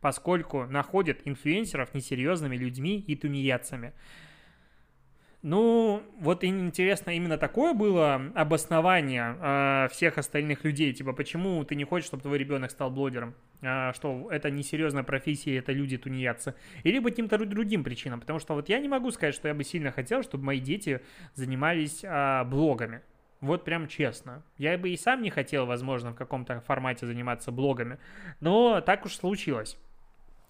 поскольку 0.00 0.64
находят 0.66 1.20
инфлюенсеров 1.24 1.94
несерьезными 1.94 2.56
людьми 2.56 2.98
и 2.98 3.14
тунеядцами. 3.14 3.92
Ну, 5.48 6.02
вот 6.20 6.44
интересно, 6.44 7.08
именно 7.08 7.38
такое 7.38 7.72
было 7.72 8.16
обоснование 8.34 9.34
э, 9.40 9.88
всех 9.90 10.18
остальных 10.18 10.62
людей, 10.62 10.92
типа, 10.92 11.14
почему 11.14 11.64
ты 11.64 11.74
не 11.74 11.84
хочешь, 11.84 12.08
чтобы 12.08 12.22
твой 12.22 12.36
ребенок 12.36 12.70
стал 12.70 12.90
блогером, 12.90 13.34
э, 13.62 13.94
что 13.94 14.28
это 14.30 14.50
несерьезная 14.50 15.04
профессия, 15.04 15.56
это 15.56 15.72
люди 15.72 15.96
тунеядцы, 15.96 16.54
или 16.82 16.98
по 16.98 17.08
каким-то 17.08 17.38
другим 17.46 17.82
причинам, 17.82 18.20
потому 18.20 18.40
что 18.40 18.52
вот 18.52 18.68
я 18.68 18.78
не 18.78 18.88
могу 18.88 19.10
сказать, 19.10 19.34
что 19.34 19.48
я 19.48 19.54
бы 19.54 19.64
сильно 19.64 19.90
хотел, 19.90 20.22
чтобы 20.22 20.44
мои 20.44 20.60
дети 20.60 21.00
занимались 21.32 22.04
э, 22.04 22.44
блогами, 22.44 23.00
вот 23.40 23.64
прям 23.64 23.88
честно. 23.88 24.42
Я 24.58 24.76
бы 24.76 24.90
и 24.90 24.98
сам 24.98 25.22
не 25.22 25.30
хотел, 25.30 25.64
возможно, 25.64 26.10
в 26.10 26.14
каком-то 26.14 26.60
формате 26.60 27.06
заниматься 27.06 27.52
блогами, 27.52 27.96
но 28.40 28.82
так 28.82 29.06
уж 29.06 29.14
случилось. 29.14 29.78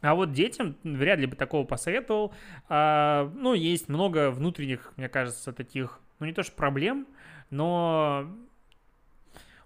А 0.00 0.14
вот 0.14 0.32
детям 0.32 0.76
вряд 0.84 1.18
ли 1.18 1.26
бы 1.26 1.34
такого 1.34 1.66
посоветовал. 1.66 2.32
А, 2.68 3.30
ну, 3.34 3.54
есть 3.54 3.88
много 3.88 4.30
внутренних, 4.30 4.92
мне 4.96 5.08
кажется, 5.08 5.52
таких, 5.52 6.00
ну, 6.20 6.26
не 6.26 6.32
то 6.32 6.42
что 6.42 6.52
проблем, 6.52 7.06
но 7.50 8.30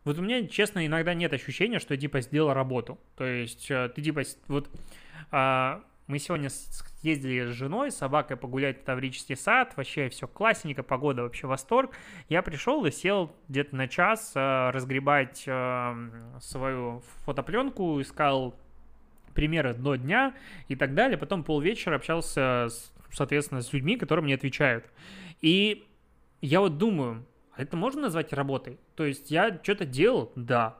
вот 0.04 0.18
у 0.18 0.22
меня, 0.22 0.46
честно, 0.48 0.86
иногда 0.86 1.14
нет 1.14 1.32
ощущения, 1.32 1.78
что 1.78 1.94
я, 1.94 2.00
типа, 2.00 2.22
сделал 2.22 2.54
работу. 2.54 2.98
То 3.16 3.24
есть 3.24 3.70
э, 3.70 3.90
ты, 3.94 4.02
типа, 4.02 4.22
вот 4.48 4.68
а, 5.30 5.84
мы 6.06 6.18
сегодня 6.18 6.48
ездили 7.02 7.46
с 7.46 7.54
женой, 7.54 7.90
с 7.90 7.96
собакой 7.96 8.36
погулять 8.36 8.80
в 8.80 8.84
Таврический 8.84 9.36
сад, 9.36 9.74
вообще 9.76 10.08
все 10.08 10.26
классненько, 10.26 10.82
погода 10.82 11.22
вообще 11.22 11.46
восторг. 11.46 11.92
Я 12.28 12.42
пришел 12.42 12.84
и 12.84 12.90
сел 12.90 13.34
где-то 13.48 13.76
на 13.76 13.86
час 13.86 14.32
э, 14.34 14.70
разгребать 14.70 15.44
э, 15.46 16.10
свою 16.40 17.02
фотопленку, 17.24 18.00
искал 18.00 18.56
примеры 19.34 19.74
до 19.74 19.96
дня 19.96 20.34
и 20.68 20.76
так 20.76 20.94
далее. 20.94 21.18
Потом 21.18 21.44
полвечера 21.44 21.96
общался, 21.96 22.68
с, 22.68 22.92
соответственно, 23.10 23.62
с 23.62 23.72
людьми, 23.72 23.96
которые 23.96 24.24
мне 24.24 24.34
отвечают. 24.34 24.84
И 25.40 25.86
я 26.40 26.60
вот 26.60 26.78
думаю, 26.78 27.26
а 27.54 27.62
это 27.62 27.76
можно 27.76 28.02
назвать 28.02 28.32
работой? 28.32 28.78
То 28.96 29.04
есть 29.04 29.30
я 29.30 29.58
что-то 29.62 29.84
делал? 29.84 30.32
Да. 30.36 30.76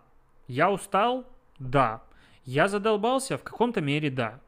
Я 0.48 0.70
устал? 0.70 1.26
Да. 1.58 2.02
Я 2.44 2.68
задолбался? 2.68 3.38
В 3.38 3.42
каком-то 3.42 3.80
мере 3.80 4.10
да. 4.10 4.40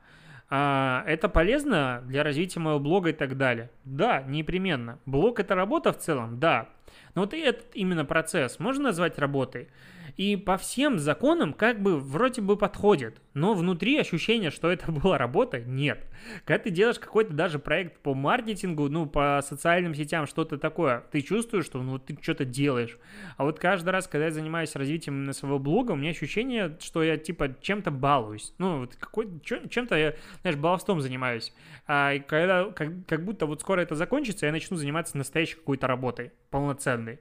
А, 0.51 1.05
это 1.07 1.29
полезно 1.29 2.03
для 2.07 2.23
развития 2.23 2.61
моего 2.61 2.81
блога 2.81 3.11
и 3.11 3.13
так 3.13 3.37
далее? 3.37 3.71
Да, 3.85 4.23
непременно. 4.23 4.99
Блог 5.07 5.41
это 5.41 5.55
работа 5.55 5.93
в 5.93 5.99
целом? 5.99 6.39
Да. 6.39 6.69
Но 7.15 7.23
вот 7.23 7.35
этот 7.35 7.67
именно 7.75 8.05
процесс 8.05 8.59
можно 8.59 8.85
назвать 8.85 9.19
работой? 9.19 9.69
И 10.17 10.37
по 10.37 10.57
всем 10.57 10.99
законам 10.99 11.53
как 11.53 11.83
бы 11.83 11.99
вроде 11.99 12.41
бы 12.41 12.57
подходит, 12.57 13.21
но 13.35 13.55
внутри 13.55 13.99
ощущение, 13.99 14.51
что 14.51 14.71
это 14.71 14.93
была 14.93 15.19
работа, 15.19 15.61
нет. 15.61 16.07
Когда 16.45 16.63
ты 16.63 16.71
делаешь 16.71 17.01
какой-то 17.01 17.33
даже 17.33 17.59
проект 17.59 17.99
по 17.99 18.15
маркетингу, 18.15 18.89
ну, 18.89 19.07
по 19.07 19.41
социальным 19.45 19.95
сетям, 19.95 20.27
что-то 20.27 20.57
такое, 20.57 21.05
ты 21.11 21.21
чувствуешь, 21.21 21.65
что 21.65 21.83
ну, 21.83 21.99
ты 21.99 22.17
что-то 22.21 22.45
делаешь. 22.45 22.97
А 23.37 23.45
вот 23.45 23.59
каждый 23.59 23.91
раз, 23.91 24.07
когда 24.07 24.27
я 24.27 24.31
занимаюсь 24.31 24.77
развитием 24.77 25.17
именно 25.17 25.33
своего 25.33 25.59
блога, 25.59 25.93
у 25.93 25.97
меня 25.97 26.11
ощущение, 26.11 26.77
что 26.81 27.03
я 27.03 27.17
типа 27.17 27.57
чем-то 27.61 27.91
балуюсь. 27.91 28.55
Ну, 28.59 28.81
вот 28.81 28.95
какой, 28.95 29.29
чем-то 29.43 29.97
я, 29.97 30.15
знаешь, 30.43 30.57
баловством 30.57 31.01
занимаюсь. 31.01 31.53
А 31.87 32.19
когда, 32.21 32.67
как, 32.67 32.91
как 33.07 33.25
будто 33.25 33.47
вот 33.47 33.61
скоро 33.61 33.74
это 33.83 33.95
закончится, 33.95 34.47
я 34.47 34.53
начну 34.53 34.77
заниматься 34.77 35.17
настоящей 35.17 35.57
какой-то 35.57 35.87
работой, 35.87 36.33
полноценной. 36.51 37.19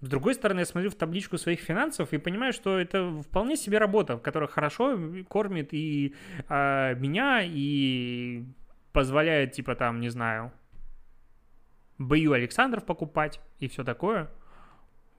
С 0.00 0.08
другой 0.08 0.34
стороны, 0.34 0.60
я 0.60 0.66
смотрю 0.66 0.90
в 0.90 0.94
табличку 0.96 1.38
своих 1.38 1.60
финансов 1.60 2.12
и 2.12 2.18
понимаю, 2.18 2.52
что 2.52 2.78
это 2.78 3.22
вполне 3.22 3.56
себе 3.56 3.78
работа, 3.78 4.18
которая 4.18 4.48
хорошо 4.48 4.98
кормит 5.28 5.72
и 5.72 6.14
э, 6.48 6.94
меня, 6.96 7.40
и 7.42 8.44
позволяет, 8.92 9.52
типа, 9.52 9.74
там, 9.74 10.00
не 10.00 10.10
знаю, 10.10 10.52
Бою 11.98 12.32
Александров 12.32 12.84
покупать 12.84 13.40
и 13.60 13.68
все 13.68 13.82
такое. 13.84 14.30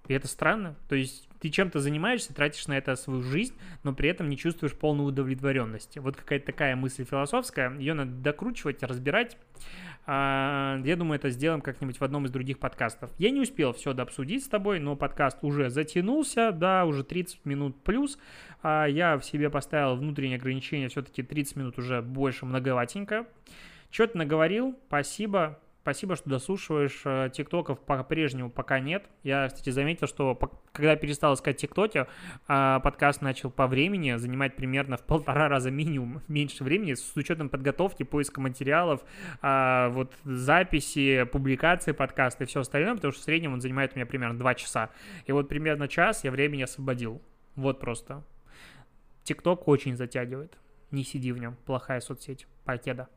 И 0.07 0.13
это 0.13 0.27
странно. 0.27 0.75
То 0.87 0.95
есть 0.95 1.29
ты 1.45 1.51
чем-то 1.51 1.79
занимаешься, 1.79 2.33
тратишь 2.33 2.65
на 2.65 2.75
это 2.75 2.95
свою 2.95 3.21
жизнь, 3.21 3.53
но 3.83 3.93
при 3.93 4.09
этом 4.09 4.29
не 4.29 4.35
чувствуешь 4.35 4.73
полной 4.73 5.07
удовлетворенности. 5.07 5.99
Вот 5.99 6.17
какая-то 6.17 6.47
такая 6.47 6.75
мысль 6.75 7.05
философская, 7.05 7.77
ее 7.77 7.93
надо 7.93 8.09
докручивать, 8.13 8.81
разбирать. 8.81 9.37
А, 10.07 10.81
я 10.83 10.95
думаю, 10.95 11.19
это 11.19 11.29
сделаем 11.29 11.61
как-нибудь 11.61 11.99
в 11.99 12.03
одном 12.03 12.25
из 12.25 12.31
других 12.31 12.57
подкастов. 12.57 13.11
Я 13.19 13.29
не 13.29 13.41
успел 13.41 13.73
все 13.73 13.93
дообсудить 13.93 14.43
с 14.43 14.47
тобой, 14.47 14.79
но 14.79 14.95
подкаст 14.95 15.37
уже 15.43 15.69
затянулся, 15.69 16.51
да, 16.51 16.83
уже 16.83 17.03
30 17.03 17.45
минут 17.45 17.83
плюс. 17.83 18.17
А, 18.63 18.87
я 18.87 19.15
в 19.15 19.23
себе 19.23 19.51
поставил 19.51 19.97
внутреннее 19.97 20.37
ограничение, 20.37 20.89
все-таки 20.89 21.21
30 21.21 21.57
минут 21.57 21.77
уже 21.77 22.01
больше 22.01 22.47
многоватенько. 22.47 23.27
Что-то 23.91 24.17
наговорил, 24.17 24.75
спасибо. 24.87 25.59
Спасибо, 25.85 26.15
что 26.15 26.27
дослушиваешь. 26.31 27.01
Э, 27.05 27.29
тиктоков 27.31 27.79
по-прежнему 27.79 28.49
пока 28.49 28.79
нет. 28.79 29.07
Я, 29.21 29.47
кстати, 29.49 29.69
заметил, 29.69 30.07
что 30.07 30.33
когда 30.71 30.95
перестал 30.95 31.35
искать 31.35 31.57
тиктоки, 31.57 32.07
а, 32.47 32.79
подкаст 32.79 33.21
начал 33.21 33.51
по 33.51 33.67
времени 33.67 34.15
занимать 34.15 34.55
примерно 34.55 34.97
в 34.97 35.03
полтора 35.03 35.47
раза 35.47 35.69
минимум 35.69 36.23
меньше 36.27 36.63
времени 36.63 36.95
с 36.95 37.15
учетом 37.15 37.49
подготовки, 37.49 38.01
поиска 38.01 38.41
материалов, 38.41 39.03
а, 39.43 39.89
вот 39.89 40.15
записи, 40.23 41.23
публикации 41.25 41.91
подкаста 41.91 42.45
и 42.45 42.47
все 42.47 42.61
остальное, 42.61 42.95
потому 42.95 43.11
что 43.11 43.21
в 43.21 43.25
среднем 43.25 43.53
он 43.53 43.61
занимает 43.61 43.93
у 43.93 43.97
меня 43.97 44.07
примерно 44.07 44.39
два 44.39 44.55
часа. 44.55 44.89
И 45.27 45.31
вот 45.33 45.47
примерно 45.47 45.87
час 45.87 46.23
я 46.23 46.31
времени 46.31 46.63
освободил. 46.63 47.21
Вот 47.55 47.79
просто. 47.79 48.23
Тикток 49.21 49.67
очень 49.67 49.95
затягивает. 49.95 50.57
Не 50.89 51.03
сиди 51.03 51.31
в 51.31 51.37
нем. 51.37 51.55
Плохая 51.63 51.99
соцсеть. 51.99 52.47
Покеда. 52.63 53.07